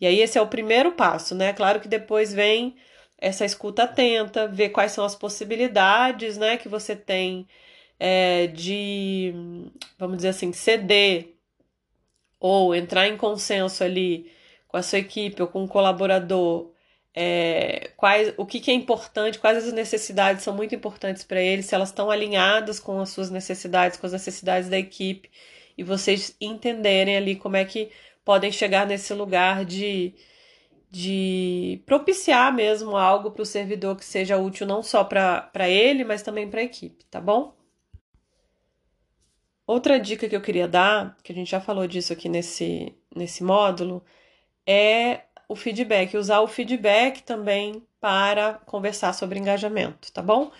E 0.00 0.06
aí, 0.06 0.20
esse 0.20 0.38
é 0.38 0.42
o 0.42 0.48
primeiro 0.48 0.92
passo, 0.92 1.34
né? 1.34 1.52
Claro 1.52 1.80
que 1.80 1.88
depois 1.88 2.32
vem 2.32 2.76
essa 3.18 3.44
escuta 3.44 3.84
atenta, 3.84 4.46
ver 4.46 4.70
quais 4.70 4.92
são 4.92 5.04
as 5.04 5.14
possibilidades, 5.14 6.36
né, 6.36 6.56
que 6.56 6.68
você 6.68 6.94
tem 6.94 7.46
é, 7.98 8.46
de, 8.48 9.32
vamos 9.98 10.16
dizer 10.16 10.28
assim, 10.28 10.52
ceder 10.52 11.34
ou 12.38 12.74
entrar 12.74 13.08
em 13.08 13.16
consenso 13.16 13.82
ali 13.82 14.30
com 14.68 14.76
a 14.76 14.82
sua 14.82 14.98
equipe 14.98 15.40
ou 15.40 15.48
com 15.48 15.62
um 15.64 15.66
colaborador, 15.66 16.70
é, 17.18 17.92
quais, 17.96 18.34
o 18.36 18.44
que, 18.44 18.60
que 18.60 18.70
é 18.70 18.74
importante, 18.74 19.38
quais 19.38 19.64
as 19.64 19.72
necessidades 19.72 20.44
são 20.44 20.54
muito 20.54 20.74
importantes 20.74 21.24
para 21.24 21.40
eles, 21.40 21.64
se 21.64 21.74
elas 21.74 21.88
estão 21.88 22.10
alinhadas 22.10 22.78
com 22.78 23.00
as 23.00 23.08
suas 23.08 23.30
necessidades, 23.30 23.98
com 23.98 24.06
as 24.06 24.12
necessidades 24.12 24.68
da 24.68 24.78
equipe, 24.78 25.30
e 25.78 25.82
vocês 25.82 26.36
entenderem 26.38 27.16
ali 27.16 27.34
como 27.34 27.56
é 27.56 27.64
que 27.64 27.90
podem 28.22 28.52
chegar 28.52 28.86
nesse 28.86 29.14
lugar 29.14 29.64
de, 29.64 30.14
de 30.90 31.82
propiciar 31.86 32.52
mesmo 32.54 32.96
algo 32.96 33.30
para 33.30 33.42
o 33.42 33.46
servidor 33.46 33.96
que 33.96 34.04
seja 34.04 34.36
útil 34.36 34.66
não 34.66 34.82
só 34.82 35.02
para 35.02 35.68
ele, 35.68 36.04
mas 36.04 36.22
também 36.22 36.50
para 36.50 36.60
a 36.60 36.64
equipe, 36.64 37.02
tá 37.06 37.20
bom? 37.20 37.56
Outra 39.66 39.98
dica 39.98 40.28
que 40.28 40.36
eu 40.36 40.42
queria 40.42 40.68
dar, 40.68 41.16
que 41.22 41.32
a 41.32 41.34
gente 41.34 41.50
já 41.50 41.60
falou 41.60 41.86
disso 41.86 42.12
aqui 42.12 42.28
nesse, 42.28 42.94
nesse 43.14 43.42
módulo, 43.42 44.04
é 44.66 45.25
o 45.48 45.56
feedback, 45.56 46.16
usar 46.16 46.40
o 46.40 46.48
feedback 46.48 47.22
também 47.22 47.82
para 48.00 48.54
conversar 48.66 49.12
sobre 49.12 49.38
engajamento, 49.38 50.12
tá 50.12 50.22
bom? 50.22 50.50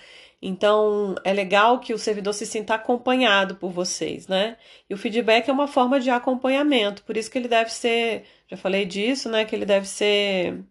Então, 0.40 1.14
é 1.24 1.32
legal 1.32 1.80
que 1.80 1.94
o 1.94 1.98
servidor 1.98 2.34
se 2.34 2.46
sinta 2.46 2.74
acompanhado 2.74 3.56
por 3.56 3.70
vocês, 3.70 4.28
né? 4.28 4.56
E 4.88 4.94
o 4.94 4.98
feedback 4.98 5.48
é 5.48 5.52
uma 5.52 5.66
forma 5.66 5.98
de 5.98 6.10
acompanhamento, 6.10 7.02
por 7.04 7.16
isso 7.16 7.30
que 7.30 7.38
ele 7.38 7.48
deve 7.48 7.70
ser, 7.72 8.24
já 8.48 8.56
falei 8.56 8.84
disso, 8.84 9.28
né? 9.30 9.44
Que 9.44 9.56
ele 9.56 9.64
deve 9.64 9.86
ser, 9.88 10.62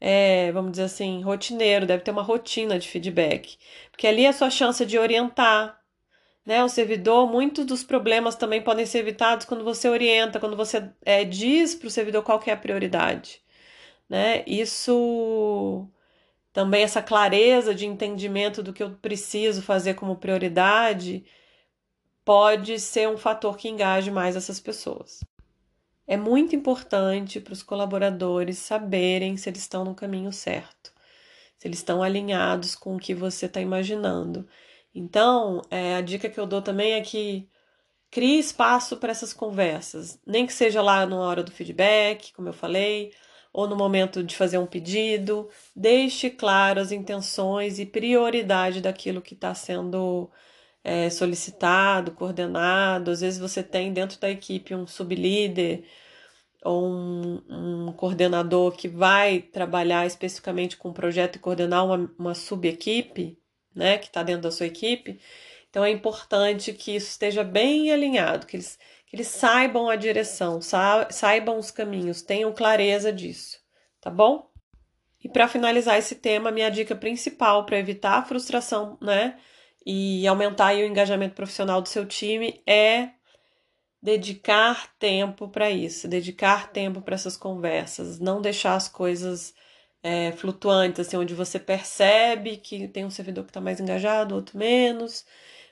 é, 0.00 0.52
vamos 0.52 0.72
dizer 0.72 0.84
assim, 0.84 1.22
rotineiro, 1.22 1.86
deve 1.86 2.04
ter 2.04 2.10
uma 2.12 2.22
rotina 2.22 2.78
de 2.78 2.88
feedback, 2.88 3.58
porque 3.90 4.06
ali 4.06 4.24
é 4.26 4.28
a 4.28 4.32
sua 4.32 4.50
chance 4.50 4.84
de 4.86 4.98
orientar, 4.98 5.78
né, 6.46 6.62
o 6.62 6.68
servidor, 6.68 7.30
muitos 7.30 7.64
dos 7.64 7.82
problemas 7.82 8.36
também 8.36 8.62
podem 8.62 8.84
ser 8.84 8.98
evitados 8.98 9.46
quando 9.46 9.64
você 9.64 9.88
orienta, 9.88 10.38
quando 10.38 10.56
você 10.56 10.90
é, 11.04 11.24
diz 11.24 11.74
para 11.74 11.88
o 11.88 11.90
servidor 11.90 12.22
qual 12.22 12.42
é 12.46 12.52
a 12.52 12.56
prioridade. 12.56 13.40
Né? 14.08 14.44
Isso 14.46 15.88
também, 16.52 16.82
essa 16.82 17.02
clareza 17.02 17.74
de 17.74 17.86
entendimento 17.86 18.62
do 18.62 18.72
que 18.72 18.82
eu 18.82 18.90
preciso 18.90 19.62
fazer 19.62 19.94
como 19.94 20.16
prioridade, 20.16 21.24
pode 22.24 22.78
ser 22.78 23.08
um 23.08 23.16
fator 23.16 23.56
que 23.56 23.68
engaje 23.68 24.10
mais 24.10 24.36
essas 24.36 24.60
pessoas. 24.60 25.20
É 26.06 26.16
muito 26.16 26.54
importante 26.54 27.40
para 27.40 27.54
os 27.54 27.62
colaboradores 27.62 28.58
saberem 28.58 29.36
se 29.36 29.48
eles 29.48 29.62
estão 29.62 29.84
no 29.84 29.94
caminho 29.94 30.32
certo, 30.32 30.92
se 31.58 31.66
eles 31.66 31.78
estão 31.78 32.02
alinhados 32.02 32.76
com 32.76 32.96
o 32.96 32.98
que 32.98 33.14
você 33.14 33.46
está 33.46 33.60
imaginando. 33.60 34.46
Então, 34.94 35.62
é, 35.70 35.96
a 35.96 36.00
dica 36.00 36.28
que 36.30 36.38
eu 36.38 36.46
dou 36.46 36.62
também 36.62 36.92
é 36.92 37.00
que 37.00 37.48
crie 38.10 38.38
espaço 38.38 38.96
para 38.98 39.10
essas 39.12 39.32
conversas, 39.34 40.20
nem 40.26 40.46
que 40.46 40.52
seja 40.52 40.80
lá 40.82 41.04
na 41.06 41.16
hora 41.18 41.42
do 41.42 41.50
feedback, 41.52 42.32
como 42.32 42.48
eu 42.48 42.52
falei, 42.52 43.12
ou 43.52 43.68
no 43.68 43.76
momento 43.76 44.22
de 44.22 44.36
fazer 44.36 44.58
um 44.58 44.66
pedido, 44.66 45.48
deixe 45.76 46.30
claro 46.30 46.80
as 46.80 46.92
intenções 46.92 47.78
e 47.78 47.86
prioridade 47.86 48.80
daquilo 48.80 49.22
que 49.22 49.34
está 49.34 49.54
sendo 49.54 50.30
é, 50.84 51.10
solicitado, 51.10 52.12
coordenado. 52.12 53.10
Às 53.10 53.20
vezes 53.20 53.40
você 53.40 53.62
tem 53.62 53.92
dentro 53.92 54.20
da 54.20 54.30
equipe 54.30 54.74
um 54.74 54.86
sublíder 54.86 55.84
ou 56.64 56.84
um, 56.86 57.42
um 57.88 57.92
coordenador 57.92 58.72
que 58.72 58.88
vai 58.88 59.40
trabalhar 59.42 60.06
especificamente 60.06 60.76
com 60.76 60.90
o 60.90 60.94
projeto 60.94 61.36
e 61.36 61.38
coordenar 61.40 61.84
uma, 61.84 62.14
uma 62.18 62.34
subequipe 62.34 63.38
né, 63.74 63.98
que 63.98 64.06
está 64.06 64.22
dentro 64.22 64.42
da 64.42 64.50
sua 64.50 64.66
equipe. 64.66 65.20
Então 65.70 65.84
é 65.84 65.90
importante 65.90 66.72
que 66.72 66.94
isso 66.94 67.08
esteja 67.10 67.42
bem 67.42 67.90
alinhado, 67.90 68.46
que 68.46 68.56
eles, 68.56 68.78
que 69.06 69.16
eles 69.16 69.26
saibam 69.26 69.88
a 69.88 69.96
direção, 69.96 70.60
saibam 71.10 71.58
os 71.58 71.70
caminhos, 71.70 72.22
tenham 72.22 72.52
clareza 72.52 73.12
disso, 73.12 73.58
tá 74.00 74.10
bom? 74.10 74.50
E 75.22 75.28
para 75.28 75.48
finalizar 75.48 75.98
esse 75.98 76.14
tema, 76.16 76.50
minha 76.50 76.70
dica 76.70 76.94
principal 76.94 77.64
para 77.64 77.78
evitar 77.78 78.18
a 78.18 78.24
frustração, 78.24 78.98
né, 79.00 79.38
e 79.84 80.26
aumentar 80.26 80.74
o 80.74 80.84
engajamento 80.84 81.34
profissional 81.34 81.82
do 81.82 81.88
seu 81.88 82.06
time 82.06 82.62
é 82.66 83.10
dedicar 84.02 84.94
tempo 84.98 85.48
para 85.48 85.70
isso, 85.70 86.06
dedicar 86.06 86.70
tempo 86.70 87.00
para 87.00 87.14
essas 87.14 87.36
conversas, 87.36 88.18
não 88.18 88.40
deixar 88.40 88.74
as 88.74 88.88
coisas 88.88 89.54
é, 90.04 90.32
flutuantes, 90.32 91.00
assim, 91.00 91.16
onde 91.16 91.34
você 91.34 91.58
percebe 91.58 92.58
que 92.58 92.86
tem 92.88 93.06
um 93.06 93.10
servidor 93.10 93.44
que 93.44 93.50
está 93.50 93.60
mais 93.60 93.80
engajado, 93.80 94.34
outro 94.34 94.58
menos, 94.58 95.24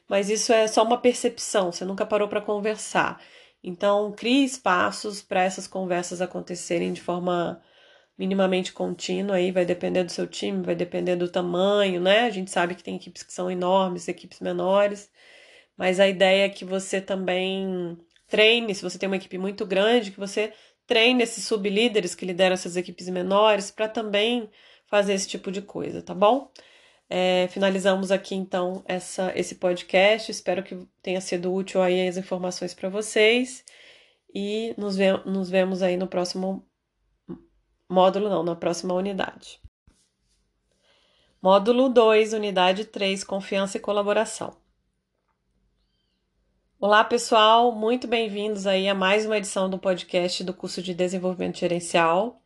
mas 0.08 0.30
isso 0.30 0.52
é 0.52 0.66
só 0.66 0.82
uma 0.82 0.98
percepção, 0.98 1.70
você 1.70 1.84
nunca 1.84 2.06
parou 2.06 2.28
para 2.28 2.40
conversar. 2.40 3.22
Então, 3.62 4.12
crie 4.12 4.44
espaços 4.44 5.22
para 5.22 5.42
essas 5.44 5.68
conversas 5.68 6.22
acontecerem 6.22 6.92
de 6.94 7.00
forma 7.02 7.62
minimamente 8.18 8.72
contínua, 8.72 9.36
aí 9.36 9.52
vai 9.52 9.64
depender 9.66 10.04
do 10.04 10.12
seu 10.12 10.26
time, 10.26 10.62
vai 10.64 10.74
depender 10.74 11.16
do 11.16 11.28
tamanho, 11.30 12.00
né? 12.00 12.20
A 12.20 12.30
gente 12.30 12.50
sabe 12.50 12.74
que 12.74 12.82
tem 12.82 12.96
equipes 12.96 13.22
que 13.22 13.32
são 13.32 13.50
enormes, 13.50 14.08
equipes 14.08 14.40
menores, 14.40 15.10
mas 15.76 16.00
a 16.00 16.08
ideia 16.08 16.46
é 16.46 16.48
que 16.48 16.64
você 16.64 17.00
também 17.00 17.98
treine, 18.28 18.74
se 18.74 18.82
você 18.82 18.98
tem 18.98 19.08
uma 19.08 19.16
equipe 19.16 19.38
muito 19.38 19.66
grande, 19.66 20.10
que 20.10 20.20
você 20.20 20.52
treine 20.92 21.22
esses 21.22 21.44
sublíderes 21.46 22.14
que 22.14 22.26
lideram 22.26 22.52
essas 22.52 22.76
equipes 22.76 23.08
menores 23.08 23.70
para 23.70 23.88
também 23.88 24.50
fazer 24.84 25.14
esse 25.14 25.26
tipo 25.26 25.50
de 25.50 25.62
coisa, 25.62 26.02
tá 26.02 26.12
bom? 26.12 26.52
É, 27.08 27.48
finalizamos 27.48 28.10
aqui 28.12 28.34
então 28.34 28.84
essa, 28.86 29.32
esse 29.34 29.54
podcast. 29.54 30.30
Espero 30.30 30.62
que 30.62 30.86
tenha 31.00 31.18
sido 31.22 31.50
útil 31.50 31.80
aí 31.80 32.06
as 32.06 32.18
informações 32.18 32.74
para 32.74 32.90
vocês 32.90 33.64
e 34.34 34.74
nos, 34.76 34.94
ve 34.94 35.12
nos 35.24 35.48
vemos 35.48 35.82
aí 35.82 35.96
no 35.96 36.06
próximo 36.06 36.62
módulo, 37.88 38.28
não, 38.28 38.42
na 38.42 38.54
próxima 38.54 38.92
unidade. 38.92 39.62
Módulo 41.40 41.88
2, 41.88 42.34
unidade 42.34 42.84
3, 42.84 43.24
confiança 43.24 43.78
e 43.78 43.80
colaboração. 43.80 44.61
Olá, 46.84 47.04
pessoal, 47.04 47.70
muito 47.70 48.08
bem-vindos 48.08 48.66
aí 48.66 48.88
a 48.88 48.94
mais 48.94 49.24
uma 49.24 49.38
edição 49.38 49.70
do 49.70 49.78
podcast 49.78 50.42
do 50.42 50.52
curso 50.52 50.82
de 50.82 50.92
Desenvolvimento 50.92 51.60
Gerencial. 51.60 52.42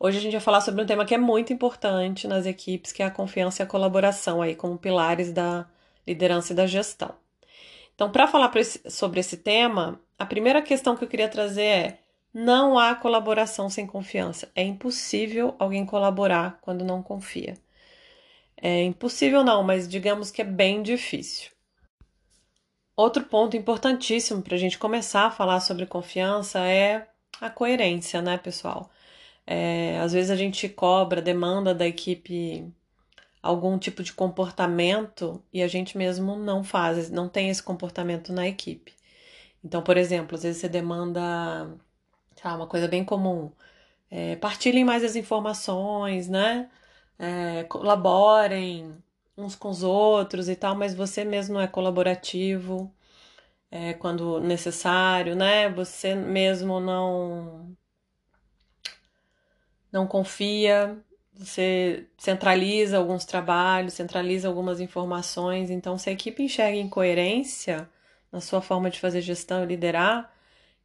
Hoje 0.00 0.16
a 0.16 0.20
gente 0.22 0.32
vai 0.32 0.40
falar 0.40 0.62
sobre 0.62 0.82
um 0.82 0.86
tema 0.86 1.04
que 1.04 1.14
é 1.14 1.18
muito 1.18 1.52
importante 1.52 2.26
nas 2.26 2.46
equipes, 2.46 2.92
que 2.92 3.02
é 3.02 3.04
a 3.04 3.10
confiança 3.10 3.62
e 3.62 3.64
a 3.64 3.66
colaboração 3.66 4.40
aí 4.40 4.56
como 4.56 4.78
pilares 4.78 5.34
da 5.34 5.68
liderança 6.06 6.54
e 6.54 6.56
da 6.56 6.66
gestão. 6.66 7.14
Então, 7.94 8.10
para 8.10 8.26
falar 8.26 8.50
sobre 8.88 9.20
esse 9.20 9.36
tema, 9.36 10.00
a 10.18 10.24
primeira 10.24 10.62
questão 10.62 10.96
que 10.96 11.04
eu 11.04 11.08
queria 11.08 11.28
trazer 11.28 11.62
é: 11.62 11.98
não 12.32 12.78
há 12.78 12.94
colaboração 12.94 13.68
sem 13.68 13.86
confiança. 13.86 14.50
É 14.56 14.62
impossível 14.62 15.54
alguém 15.58 15.84
colaborar 15.84 16.58
quando 16.62 16.86
não 16.86 17.02
confia. 17.02 17.52
É 18.56 18.82
impossível 18.82 19.44
não, 19.44 19.62
mas 19.62 19.86
digamos 19.86 20.30
que 20.30 20.40
é 20.40 20.44
bem 20.46 20.82
difícil. 20.82 21.57
Outro 22.98 23.24
ponto 23.24 23.56
importantíssimo 23.56 24.42
para 24.42 24.56
a 24.56 24.58
gente 24.58 24.76
começar 24.76 25.26
a 25.26 25.30
falar 25.30 25.60
sobre 25.60 25.86
confiança 25.86 26.58
é 26.66 27.06
a 27.40 27.48
coerência, 27.48 28.20
né, 28.20 28.36
pessoal? 28.36 28.90
É, 29.46 30.00
às 30.00 30.12
vezes 30.12 30.32
a 30.32 30.36
gente 30.36 30.68
cobra, 30.68 31.22
demanda 31.22 31.72
da 31.72 31.86
equipe 31.86 32.66
algum 33.40 33.78
tipo 33.78 34.02
de 34.02 34.12
comportamento 34.12 35.40
e 35.52 35.62
a 35.62 35.68
gente 35.68 35.96
mesmo 35.96 36.34
não 36.36 36.64
faz, 36.64 37.08
não 37.08 37.28
tem 37.28 37.50
esse 37.50 37.62
comportamento 37.62 38.32
na 38.32 38.48
equipe. 38.48 38.92
Então, 39.64 39.80
por 39.80 39.96
exemplo, 39.96 40.34
às 40.36 40.42
vezes 40.42 40.60
você 40.60 40.68
demanda 40.68 41.20
tá, 42.34 42.56
uma 42.56 42.66
coisa 42.66 42.88
bem 42.88 43.04
comum. 43.04 43.52
É, 44.10 44.36
partilhem 44.36 44.84
mais 44.84 45.04
as 45.04 45.16
informações, 45.16 46.28
né? 46.28 46.68
É, 47.18 47.64
colaborem, 47.64 48.92
uns 49.38 49.54
com 49.56 49.70
os 49.70 49.82
outros 49.82 50.48
e 50.48 50.56
tal, 50.56 50.74
mas 50.74 50.94
você 50.94 51.24
mesmo 51.24 51.54
não 51.54 51.60
é 51.60 51.68
colaborativo 51.68 52.92
é, 53.70 53.94
quando 53.94 54.40
necessário, 54.40 55.36
né? 55.36 55.70
Você 55.70 56.14
mesmo 56.14 56.80
não 56.80 57.76
não 59.92 60.06
confia, 60.06 60.98
você 61.32 62.06
centraliza 62.18 62.98
alguns 62.98 63.24
trabalhos, 63.24 63.94
centraliza 63.94 64.48
algumas 64.48 64.80
informações. 64.80 65.70
Então, 65.70 65.96
se 65.98 66.10
a 66.10 66.12
equipe 66.12 66.42
enxerga 66.42 66.76
incoerência 66.76 67.88
na 68.32 68.40
sua 68.40 68.60
forma 68.60 68.90
de 68.90 69.00
fazer 69.00 69.20
gestão 69.22 69.62
e 69.62 69.66
liderar, 69.66 70.32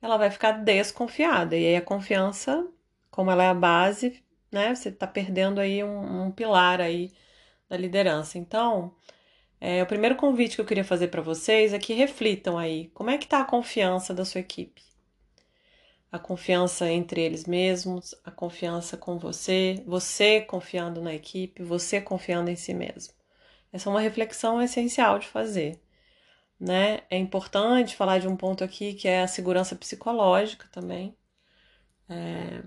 ela 0.01 0.17
vai 0.17 0.31
ficar 0.31 0.51
desconfiada. 0.53 1.57
E 1.57 1.67
aí 1.67 1.75
a 1.75 1.81
confiança, 1.81 2.67
como 3.11 3.31
ela 3.31 3.43
é 3.43 3.49
a 3.49 3.53
base, 3.53 4.23
né? 4.51 4.73
Você 4.75 4.89
está 4.89 5.07
perdendo 5.07 5.59
aí 5.59 5.83
um, 5.83 6.25
um 6.27 6.31
pilar 6.31 6.81
aí 6.81 7.11
da 7.69 7.77
liderança. 7.77 8.37
Então, 8.37 8.93
é, 9.59 9.81
o 9.81 9.85
primeiro 9.85 10.15
convite 10.15 10.55
que 10.55 10.61
eu 10.61 10.65
queria 10.65 10.83
fazer 10.83 11.07
para 11.07 11.21
vocês 11.21 11.73
é 11.73 11.79
que 11.79 11.93
reflitam 11.93 12.57
aí 12.57 12.89
como 12.93 13.09
é 13.09 13.17
que 13.17 13.25
está 13.25 13.39
a 13.39 13.45
confiança 13.45 14.13
da 14.13 14.25
sua 14.25 14.41
equipe. 14.41 14.81
A 16.11 16.19
confiança 16.19 16.91
entre 16.91 17.21
eles 17.21 17.45
mesmos, 17.45 18.13
a 18.23 18.29
confiança 18.29 18.97
com 18.97 19.17
você, 19.17 19.81
você 19.87 20.41
confiando 20.41 21.01
na 21.01 21.13
equipe, 21.13 21.63
você 21.63 21.99
confiando 22.01 22.51
em 22.51 22.55
si 22.55 22.73
mesmo. 22.73 23.13
Essa 23.71 23.89
é 23.89 23.91
uma 23.91 24.01
reflexão 24.01 24.61
essencial 24.61 25.17
de 25.17 25.27
fazer. 25.27 25.81
Né? 26.59 27.01
É 27.09 27.17
importante 27.17 27.95
falar 27.95 28.19
de 28.19 28.27
um 28.27 28.35
ponto 28.35 28.63
aqui 28.63 28.93
que 28.93 29.07
é 29.07 29.21
a 29.21 29.27
segurança 29.27 29.75
psicológica 29.75 30.67
também. 30.71 31.15
É, 32.09 32.63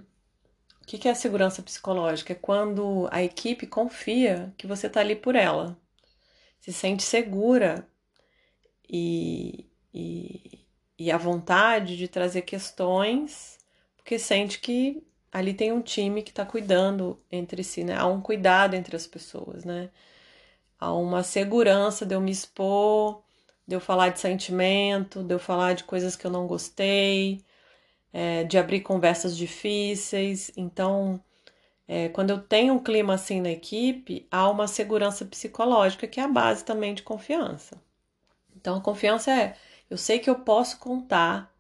o 0.87 0.99
que 0.99 1.09
é 1.09 1.11
a 1.11 1.15
segurança 1.15 1.63
psicológica? 1.63 2.33
É 2.33 2.37
quando 2.37 3.09
a 3.11 3.23
equipe 3.23 3.67
confia 3.67 4.55
que 4.57 4.67
você 4.67 4.87
está 4.87 5.01
ali 5.01 5.17
por 5.17 5.35
ela, 5.35 5.77
se 6.61 6.73
sente 6.73 7.03
segura 7.03 7.89
e, 8.89 9.69
e, 9.93 10.67
e 10.99 11.11
à 11.11 11.17
vontade 11.19 11.97
de 11.97 12.09
trazer 12.09 12.43
questões, 12.43 13.59
porque 13.97 14.19
sente 14.19 14.61
que 14.61 15.03
ali 15.33 15.55
tem 15.55 15.73
um 15.73 15.83
time 15.83 16.23
que 16.23 16.31
está 16.31 16.47
cuidando 16.47 17.21
entre 17.31 17.63
si, 17.65 17.85
né? 17.85 17.97
Há 17.97 18.07
um 18.07 18.21
cuidado 18.21 18.75
entre 18.75 18.97
as 18.97 19.07
pessoas, 19.07 19.65
né? 19.65 19.91
Há 20.79 20.93
uma 20.95 21.23
segurança 21.23 22.07
de 22.07 22.15
eu 22.15 22.21
me 22.21 22.31
expor, 22.31 23.23
de 23.67 23.75
eu 23.77 23.81
falar 23.81 24.11
de 24.11 24.21
sentimento, 24.21 25.23
de 25.25 25.35
eu 25.35 25.39
falar 25.39 25.75
de 25.75 25.85
coisas 25.85 26.17
que 26.17 26.27
eu 26.27 26.31
não 26.31 26.47
gostei, 26.47 27.45
é, 28.19 28.45
de 28.45 28.57
abrir 28.57 28.81
conversas 28.81 29.37
difíceis. 29.37 30.51
Então, 30.57 31.23
é, 31.87 32.09
quando 32.09 32.31
eu 32.31 32.41
tenho 32.41 32.73
um 32.73 32.83
clima 32.83 33.13
assim 33.13 33.43
na 33.43 33.51
equipe, 33.51 34.27
há 34.31 34.49
uma 34.49 34.67
segurança 34.67 35.23
psicológica 35.27 36.07
que 36.07 36.19
é 36.19 36.23
a 36.23 36.29
base 36.29 36.65
também 36.65 36.95
de 36.95 37.03
confiança. 37.03 37.79
Então, 38.57 38.77
a 38.77 38.81
confiança 38.81 39.31
é: 39.31 39.57
eu 39.91 39.99
sei 39.99 40.19
que 40.19 40.31
eu 40.31 40.37
posso 40.37 40.79
contar 40.79 41.55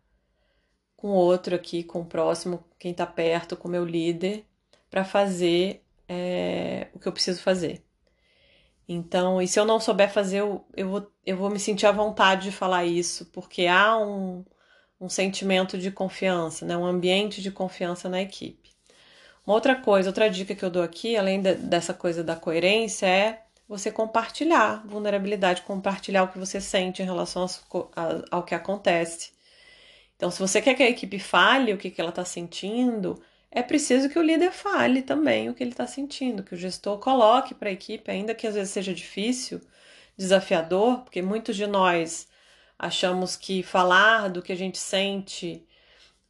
com 0.97 1.09
outro 1.09 1.55
aqui, 1.55 1.85
com 1.85 2.01
o 2.01 2.07
próximo, 2.07 2.64
quem 2.79 2.92
está 2.92 3.07
perto, 3.07 3.55
com 3.57 3.69
o 3.69 3.71
meu 3.71 3.85
líder, 3.85 4.42
para 4.90 5.05
fazer 5.05 5.85
é, 6.09 6.88
o 6.95 6.99
que 6.99 7.07
eu 7.07 7.12
preciso 7.12 7.42
fazer. 7.42 7.85
Então, 8.88 9.42
e 9.42 9.49
se 9.49 9.61
eu 9.61 9.66
não 9.66 9.79
souber 9.81 10.11
fazer, 10.11 10.38
eu, 10.38 10.64
eu, 10.75 10.88
vou, 10.88 11.12
eu 11.27 11.37
vou 11.37 11.51
me 11.51 11.59
sentir 11.61 11.87
à 11.87 11.92
vontade 11.92 12.45
de 12.45 12.53
falar 12.53 12.87
isso, 12.87 13.27
porque 13.27 13.66
há 13.66 13.99
um, 13.99 14.45
um 15.01 15.09
sentimento 15.09 15.77
de 15.79 15.91
confiança, 15.91 16.65
né? 16.65 16.77
um 16.77 16.87
ambiente 16.87 17.43
de 17.43 17.51
confiança 17.51 18.09
na 18.09 18.21
equipe. 18.21 18.71
Uma 19.47 19.55
outra 19.55 19.77
coisa, 19.77 20.09
outra 20.09 20.29
dica 20.29 20.55
que 20.55 20.65
eu 20.65 20.71
dou 20.71 20.83
aqui, 20.83 21.17
além 21.17 21.41
de, 21.41 21.55
dessa 21.55 21.95
coisa 21.95 22.25
da 22.25 22.35
coerência, 22.35 23.07
é 23.07 23.43
você 23.69 23.91
compartilhar 23.91 24.85
vulnerabilidade, 24.87 25.63
compartilhar 25.63 26.25
o 26.25 26.29
que 26.29 26.39
você 26.39 26.61
sente 26.61 27.03
em 27.03 27.05
relação 27.05 27.47
ao 28.31 28.43
que 28.43 28.55
acontece. 28.55 29.33
Então, 30.17 30.31
se 30.31 30.41
você 30.41 30.63
quer 30.63 30.75
que 30.75 30.83
a 30.83 30.89
equipe 30.89 31.19
fale 31.19 31.73
o 31.73 31.79
que, 31.79 31.91
que 31.91 32.01
ela 32.01 32.11
está 32.11 32.25
sentindo, 32.25 33.23
é 33.51 33.63
preciso 33.63 34.09
que 34.09 34.19
o 34.19 34.23
líder 34.23 34.51
fale 34.51 35.03
também 35.03 35.49
o 35.49 35.55
que 35.55 35.63
ele 35.63 35.71
está 35.71 35.87
sentindo, 35.87 36.43
que 36.43 36.55
o 36.55 36.59
gestor 36.59 36.99
coloque 36.99 37.55
para 37.55 37.69
a 37.69 37.73
equipe, 37.73 38.11
ainda 38.11 38.35
que 38.35 38.47
às 38.47 38.55
vezes 38.55 38.73
seja 38.73 38.95
difícil, 38.95 39.61
desafiador, 40.17 41.03
porque 41.03 41.23
muitos 41.23 41.57
de 41.57 41.67
nós 41.67 42.29
achamos 42.79 43.37
que 43.37 43.62
falar 43.62 44.29
do 44.31 44.43
que 44.43 44.53
a 44.53 44.57
gente 44.57 44.79
sente 44.79 45.67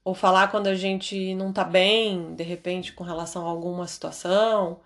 ou 0.05 0.15
falar 0.15 0.49
quando 0.49 0.69
a 0.69 0.75
gente 0.75 1.35
não 1.35 1.53
tá 1.53 1.65
bem, 1.65 2.35
de 2.35 2.45
repente, 2.45 2.93
com 2.93 3.05
relação 3.05 3.47
a 3.47 3.51
alguma 3.51 3.87
situação, 3.89 4.81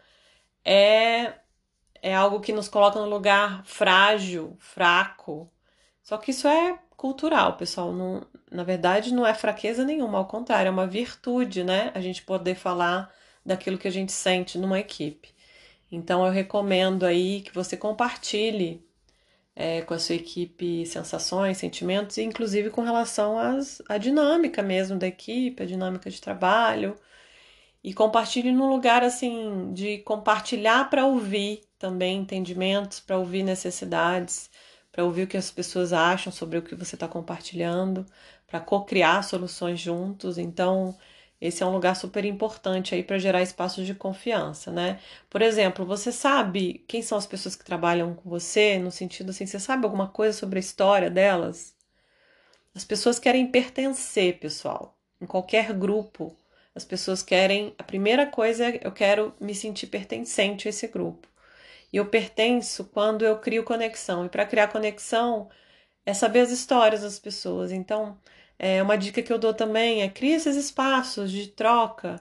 é 0.64 1.34
é 2.02 2.14
algo 2.14 2.40
que 2.40 2.52
nos 2.52 2.68
coloca 2.68 2.98
no 2.98 3.08
lugar 3.08 3.64
frágil, 3.64 4.56
fraco. 4.58 5.50
Só 6.02 6.16
que 6.16 6.30
isso 6.30 6.48
é 6.48 6.78
cultural, 6.96 7.56
pessoal. 7.56 7.92
Não, 7.92 8.26
na 8.50 8.64
verdade, 8.64 9.12
não 9.14 9.26
é 9.26 9.34
fraqueza 9.34 9.84
nenhuma, 9.84 10.18
ao 10.18 10.26
contrário, 10.26 10.68
é 10.68 10.72
uma 10.72 10.86
virtude, 10.86 11.64
né? 11.64 11.92
A 11.94 12.00
gente 12.00 12.22
poder 12.22 12.54
falar 12.54 13.12
daquilo 13.44 13.78
que 13.78 13.88
a 13.88 13.90
gente 13.92 14.12
sente 14.12 14.58
numa 14.58 14.78
equipe. 14.78 15.34
Então, 15.92 16.24
eu 16.26 16.32
recomendo 16.32 17.04
aí 17.04 17.42
que 17.42 17.54
você 17.54 17.76
compartilhe 17.76 18.84
é, 19.60 19.82
com 19.82 19.94
a 19.94 19.98
sua 19.98 20.16
equipe 20.16 20.86
sensações, 20.86 21.58
sentimentos, 21.58 22.18
inclusive 22.18 22.70
com 22.70 22.82
relação 22.82 23.38
às, 23.38 23.82
à 23.88 23.98
dinâmica 23.98 24.62
mesmo 24.62 24.98
da 24.98 25.06
equipe, 25.06 25.62
a 25.62 25.66
dinâmica 25.66 26.10
de 26.10 26.20
trabalho. 26.20 26.96
e 27.82 27.94
compartilhe 27.94 28.52
num 28.52 28.68
lugar 28.68 29.02
assim 29.02 29.72
de 29.72 29.98
compartilhar 29.98 30.90
para 30.90 31.06
ouvir 31.06 31.62
também 31.78 32.18
entendimentos, 32.18 33.00
para 33.00 33.18
ouvir 33.18 33.42
necessidades, 33.42 34.50
para 34.92 35.04
ouvir 35.04 35.22
o 35.24 35.26
que 35.26 35.36
as 35.36 35.50
pessoas 35.50 35.92
acham 35.92 36.32
sobre 36.32 36.58
o 36.58 36.62
que 36.62 36.74
você 36.74 36.94
está 36.96 37.08
compartilhando, 37.08 38.04
para 38.46 38.60
co-criar 38.60 39.22
soluções 39.22 39.80
juntos. 39.80 40.36
Então, 40.38 40.96
esse 41.40 41.62
é 41.62 41.66
um 41.66 41.72
lugar 41.72 41.96
super 41.96 42.24
importante 42.24 42.94
aí 42.94 43.02
para 43.02 43.18
gerar 43.18 43.42
espaços 43.42 43.86
de 43.86 43.94
confiança, 43.94 44.70
né? 44.70 45.00
Por 45.30 45.40
exemplo, 45.42 45.86
você 45.86 46.12
sabe 46.12 46.84
quem 46.86 47.02
são 47.02 47.16
as 47.16 47.26
pessoas 47.26 47.56
que 47.56 47.64
trabalham 47.64 48.14
com 48.14 48.28
você, 48.28 48.78
no 48.78 48.90
sentido 48.90 49.30
assim, 49.30 49.46
você 49.46 49.58
sabe 49.58 49.84
alguma 49.84 50.08
coisa 50.08 50.36
sobre 50.36 50.58
a 50.58 50.60
história 50.60 51.10
delas? 51.10 51.74
As 52.74 52.84
pessoas 52.84 53.18
querem 53.18 53.46
pertencer, 53.50 54.38
pessoal. 54.38 54.96
Em 55.20 55.26
qualquer 55.26 55.72
grupo, 55.72 56.36
as 56.74 56.84
pessoas 56.84 57.22
querem. 57.22 57.74
A 57.78 57.82
primeira 57.82 58.26
coisa 58.26 58.66
é 58.66 58.80
eu 58.82 58.92
quero 58.92 59.34
me 59.40 59.54
sentir 59.54 59.86
pertencente 59.88 60.68
a 60.68 60.70
esse 60.70 60.86
grupo. 60.88 61.28
E 61.92 61.96
eu 61.96 62.06
pertenço 62.06 62.84
quando 62.84 63.24
eu 63.24 63.38
crio 63.38 63.64
conexão. 63.64 64.26
E 64.26 64.28
para 64.28 64.46
criar 64.46 64.68
conexão 64.68 65.48
é 66.06 66.14
saber 66.14 66.40
as 66.40 66.50
histórias 66.50 67.02
das 67.02 67.18
pessoas. 67.18 67.72
Então, 67.72 68.18
é 68.62 68.82
uma 68.82 68.98
dica 68.98 69.22
que 69.22 69.32
eu 69.32 69.38
dou 69.38 69.54
também 69.54 70.02
é 70.02 70.08
cria 70.10 70.36
esses 70.36 70.54
espaços 70.56 71.32
de 71.32 71.48
troca. 71.48 72.20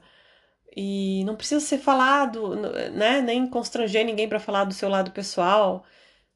E 0.75 1.23
não 1.25 1.35
precisa 1.35 1.59
ser 1.65 1.79
falado, 1.79 2.55
né? 2.93 3.21
Nem 3.21 3.47
constranger 3.49 4.05
ninguém 4.05 4.29
para 4.29 4.39
falar 4.39 4.63
do 4.65 4.73
seu 4.73 4.89
lado 4.89 5.11
pessoal. 5.11 5.85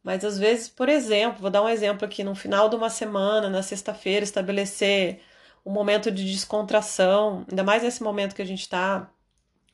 Mas 0.03 0.25
às 0.25 0.37
vezes, 0.39 0.69
por 0.69 0.89
exemplo, 0.89 1.41
vou 1.41 1.49
dar 1.51 1.63
um 1.63 1.69
exemplo 1.69 2.05
aqui, 2.05 2.23
no 2.23 2.35
final 2.35 2.69
de 2.69 2.75
uma 2.75 2.89
semana, 2.89 3.49
na 3.49 3.63
sexta-feira, 3.63 4.23
estabelecer 4.25 5.21
um 5.65 5.71
momento 5.71 6.11
de 6.11 6.25
descontração, 6.31 7.45
ainda 7.49 7.63
mais 7.63 7.83
nesse 7.83 8.03
momento 8.03 8.35
que 8.35 8.41
a 8.41 8.45
gente 8.45 8.61
está, 8.61 9.09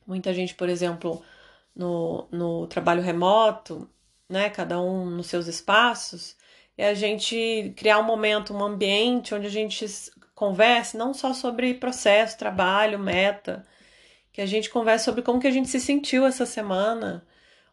muita 0.06 0.32
gente, 0.34 0.54
por 0.54 0.68
exemplo, 0.68 1.22
no, 1.74 2.28
no 2.32 2.66
trabalho 2.68 3.02
remoto, 3.02 3.90
né, 4.28 4.50
cada 4.50 4.80
um 4.80 5.06
nos 5.10 5.26
seus 5.28 5.46
espaços, 5.48 6.36
é 6.78 6.88
a 6.88 6.94
gente 6.94 7.74
criar 7.76 7.98
um 7.98 8.04
momento, 8.04 8.54
um 8.54 8.62
ambiente 8.64 9.34
onde 9.34 9.46
a 9.46 9.50
gente 9.50 9.86
converse 10.40 10.96
não 10.96 11.12
só 11.12 11.34
sobre 11.34 11.74
processo, 11.74 12.38
trabalho, 12.38 12.98
meta, 12.98 13.66
que 14.32 14.40
a 14.40 14.46
gente 14.46 14.70
converse 14.70 15.04
sobre 15.04 15.20
como 15.20 15.38
que 15.38 15.46
a 15.46 15.50
gente 15.50 15.68
se 15.68 15.78
sentiu 15.78 16.24
essa 16.24 16.46
semana, 16.46 17.26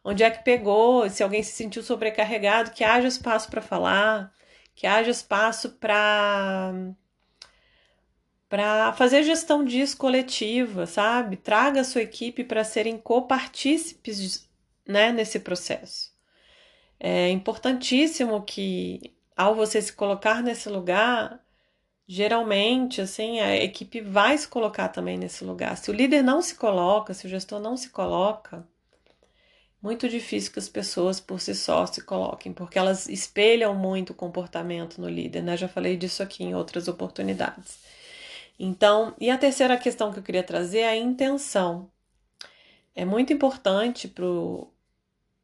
onde 0.04 0.22
é 0.22 0.30
que 0.30 0.44
pegou, 0.44 1.10
se 1.10 1.24
alguém 1.24 1.42
se 1.42 1.54
sentiu 1.54 1.82
sobrecarregado, 1.82 2.72
que 2.72 2.84
haja 2.84 3.08
espaço 3.08 3.50
para 3.50 3.62
falar, 3.62 4.34
que 4.76 4.86
haja 4.86 5.10
espaço 5.10 5.72
para 5.80 6.74
para 8.50 8.94
fazer 8.94 9.24
gestão 9.24 9.64
disso 9.64 9.98
coletiva, 9.98 10.86
sabe? 10.86 11.38
Traga 11.38 11.82
a 11.82 11.84
sua 11.86 12.02
equipe 12.02 12.44
para 12.44 12.64
serem 12.64 12.98
copartícipes 12.98 14.50
né, 14.86 15.12
nesse 15.12 15.40
processo. 15.40 16.14
É 17.00 17.30
importantíssimo 17.30 18.42
que, 18.44 19.14
ao 19.36 19.54
você 19.56 19.82
se 19.82 19.94
colocar 19.94 20.42
nesse 20.42 20.70
lugar, 20.70 21.42
geralmente, 22.08 23.02
assim, 23.02 23.40
a 23.40 23.56
equipe 23.56 24.00
vai 24.02 24.38
se 24.38 24.48
colocar 24.48 24.88
também 24.90 25.18
nesse 25.18 25.44
lugar. 25.44 25.76
Se 25.78 25.92
o 25.92 25.94
líder 25.94 26.24
não 26.24 26.42
se 26.42 26.56
coloca, 26.56 27.14
se 27.14 27.28
o 27.28 27.30
gestor 27.30 27.60
não 27.60 27.76
se 27.76 27.90
coloca, 27.90 28.66
muito 29.82 30.08
difícil 30.08 30.52
que 30.52 30.60
as 30.60 30.70
pessoas 30.70 31.20
por 31.20 31.40
si 31.42 31.54
só 31.54 31.86
se 31.86 32.02
coloquem, 32.02 32.54
porque 32.54 32.80
elas 32.80 33.08
espelham 33.08 33.76
muito 33.76 34.12
o 34.12 34.16
comportamento 34.16 35.00
no 35.02 35.10
líder, 35.10 35.44
né? 35.44 35.58
Já 35.58 35.68
falei 35.68 35.98
disso 35.98 36.24
aqui 36.24 36.44
em 36.44 36.56
outras 36.56 36.88
oportunidades. 36.88 37.78
Então, 38.60 39.14
e 39.20 39.30
a 39.30 39.38
terceira 39.38 39.78
questão 39.78 40.12
que 40.12 40.20
eu 40.20 40.24
queria 40.24 40.44
trazer 40.44 40.80
é 40.80 40.90
a 40.90 40.98
intenção. 40.98 41.92
É 42.96 43.06
muito 43.06 43.32
importante 43.32 44.12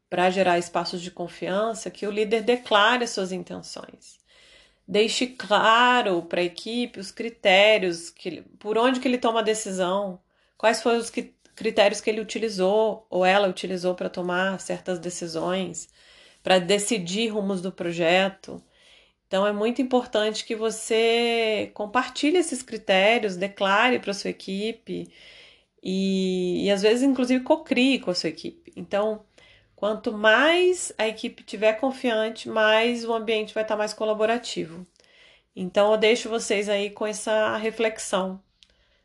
para 0.09 0.31
gerar 0.31 0.57
espaços 0.57 1.01
de 1.01 1.11
confiança 1.11 1.91
que 1.91 2.07
o 2.07 2.11
líder 2.11 2.41
declare 2.41 3.05
suas 3.05 3.31
intenções. 3.31 4.22
Deixe 4.87 5.27
claro 5.27 6.23
para 6.23 6.41
a 6.41 6.43
equipe 6.43 6.99
os 6.99 7.11
critérios, 7.11 8.09
que, 8.09 8.41
por 8.59 8.77
onde 8.77 8.99
que 8.99 9.07
ele 9.07 9.17
toma 9.17 9.39
a 9.39 9.43
decisão, 9.43 10.19
quais 10.57 10.81
foram 10.81 10.99
os 10.99 11.09
critérios 11.55 12.01
que 12.01 12.09
ele 12.09 12.21
utilizou 12.21 13.05
ou 13.09 13.25
ela 13.25 13.47
utilizou 13.47 13.95
para 13.95 14.09
tomar 14.09 14.59
certas 14.59 14.99
decisões, 14.99 15.89
para 16.43 16.59
decidir 16.59 17.29
rumos 17.29 17.61
do 17.61 17.71
projeto. 17.71 18.61
Então 19.27 19.47
é 19.47 19.53
muito 19.53 19.81
importante 19.81 20.45
que 20.45 20.55
você 20.55 21.71
compartilhe 21.73 22.37
esses 22.37 22.61
critérios, 22.61 23.35
declare 23.37 23.99
para 23.99 24.13
sua 24.13 24.29
equipe 24.31 25.09
e, 25.81 26.65
e 26.65 26.71
às 26.71 26.81
vezes 26.81 27.03
inclusive 27.03 27.43
cocrie 27.43 27.99
com 27.99 28.11
a 28.11 28.15
sua 28.15 28.29
equipe. 28.29 28.71
Então, 28.75 29.25
quanto 29.83 30.13
mais 30.13 30.93
a 30.97 31.09
equipe 31.09 31.43
tiver 31.43 31.73
confiante, 31.73 32.47
mais 32.47 33.03
o 33.03 33.13
ambiente 33.13 33.53
vai 33.53 33.63
estar 33.63 33.75
mais 33.75 33.93
colaborativo. 33.93 34.87
Então 35.53 35.91
eu 35.91 35.97
deixo 35.97 36.29
vocês 36.29 36.69
aí 36.69 36.89
com 36.89 37.05
essa 37.05 37.57
reflexão. 37.57 38.41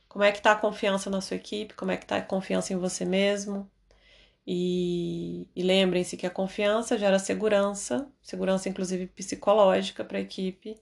Como 0.08 0.22
é 0.22 0.30
que 0.30 0.38
está 0.38 0.52
a 0.52 0.54
confiança 0.54 1.10
na 1.10 1.20
sua 1.20 1.36
equipe? 1.36 1.74
Como 1.74 1.90
é 1.90 1.96
que 1.96 2.04
está 2.04 2.18
a 2.18 2.22
confiança 2.22 2.72
em 2.72 2.76
você 2.76 3.04
mesmo? 3.04 3.68
E, 4.46 5.48
e 5.56 5.64
lembrem-se 5.64 6.16
que 6.16 6.28
a 6.28 6.30
confiança 6.30 6.96
gera 6.96 7.18
segurança, 7.18 8.08
segurança 8.22 8.68
inclusive 8.68 9.08
psicológica 9.08 10.04
para 10.04 10.18
a 10.18 10.20
equipe, 10.20 10.80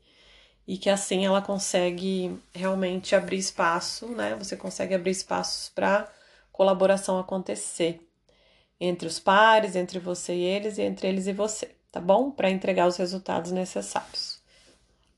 e 0.69 0.77
que 0.77 0.91
assim 0.91 1.25
ela 1.25 1.41
consegue 1.41 2.39
realmente 2.55 3.15
abrir 3.17 3.39
espaço, 3.39 4.07
né? 4.09 4.35
Você 4.35 4.59
consegue 4.59 4.95
abrir 4.95 5.13
espaços 5.13 5.71
para 5.71 6.07
colaboração 6.53 7.19
acontecer 7.19 8.06
entre 8.81 9.09
os 9.09 9.19
pares, 9.19 9.77
entre 9.77 9.99
você 9.99 10.35
e 10.35 10.43
eles, 10.43 10.79
e 10.79 10.83
entre 10.83 11.09
eles 11.09 11.27
e 11.27 11.33
você, 11.33 11.75
tá 11.91 12.01
bom? 12.01 12.31
Para 12.31 12.51
entregar 12.51 12.87
os 12.87 12.97
resultados 12.97 13.53
necessários. 13.53 14.43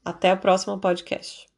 Até 0.05 0.33
o 0.33 0.39
próximo 0.39 0.79
podcast. 0.79 1.49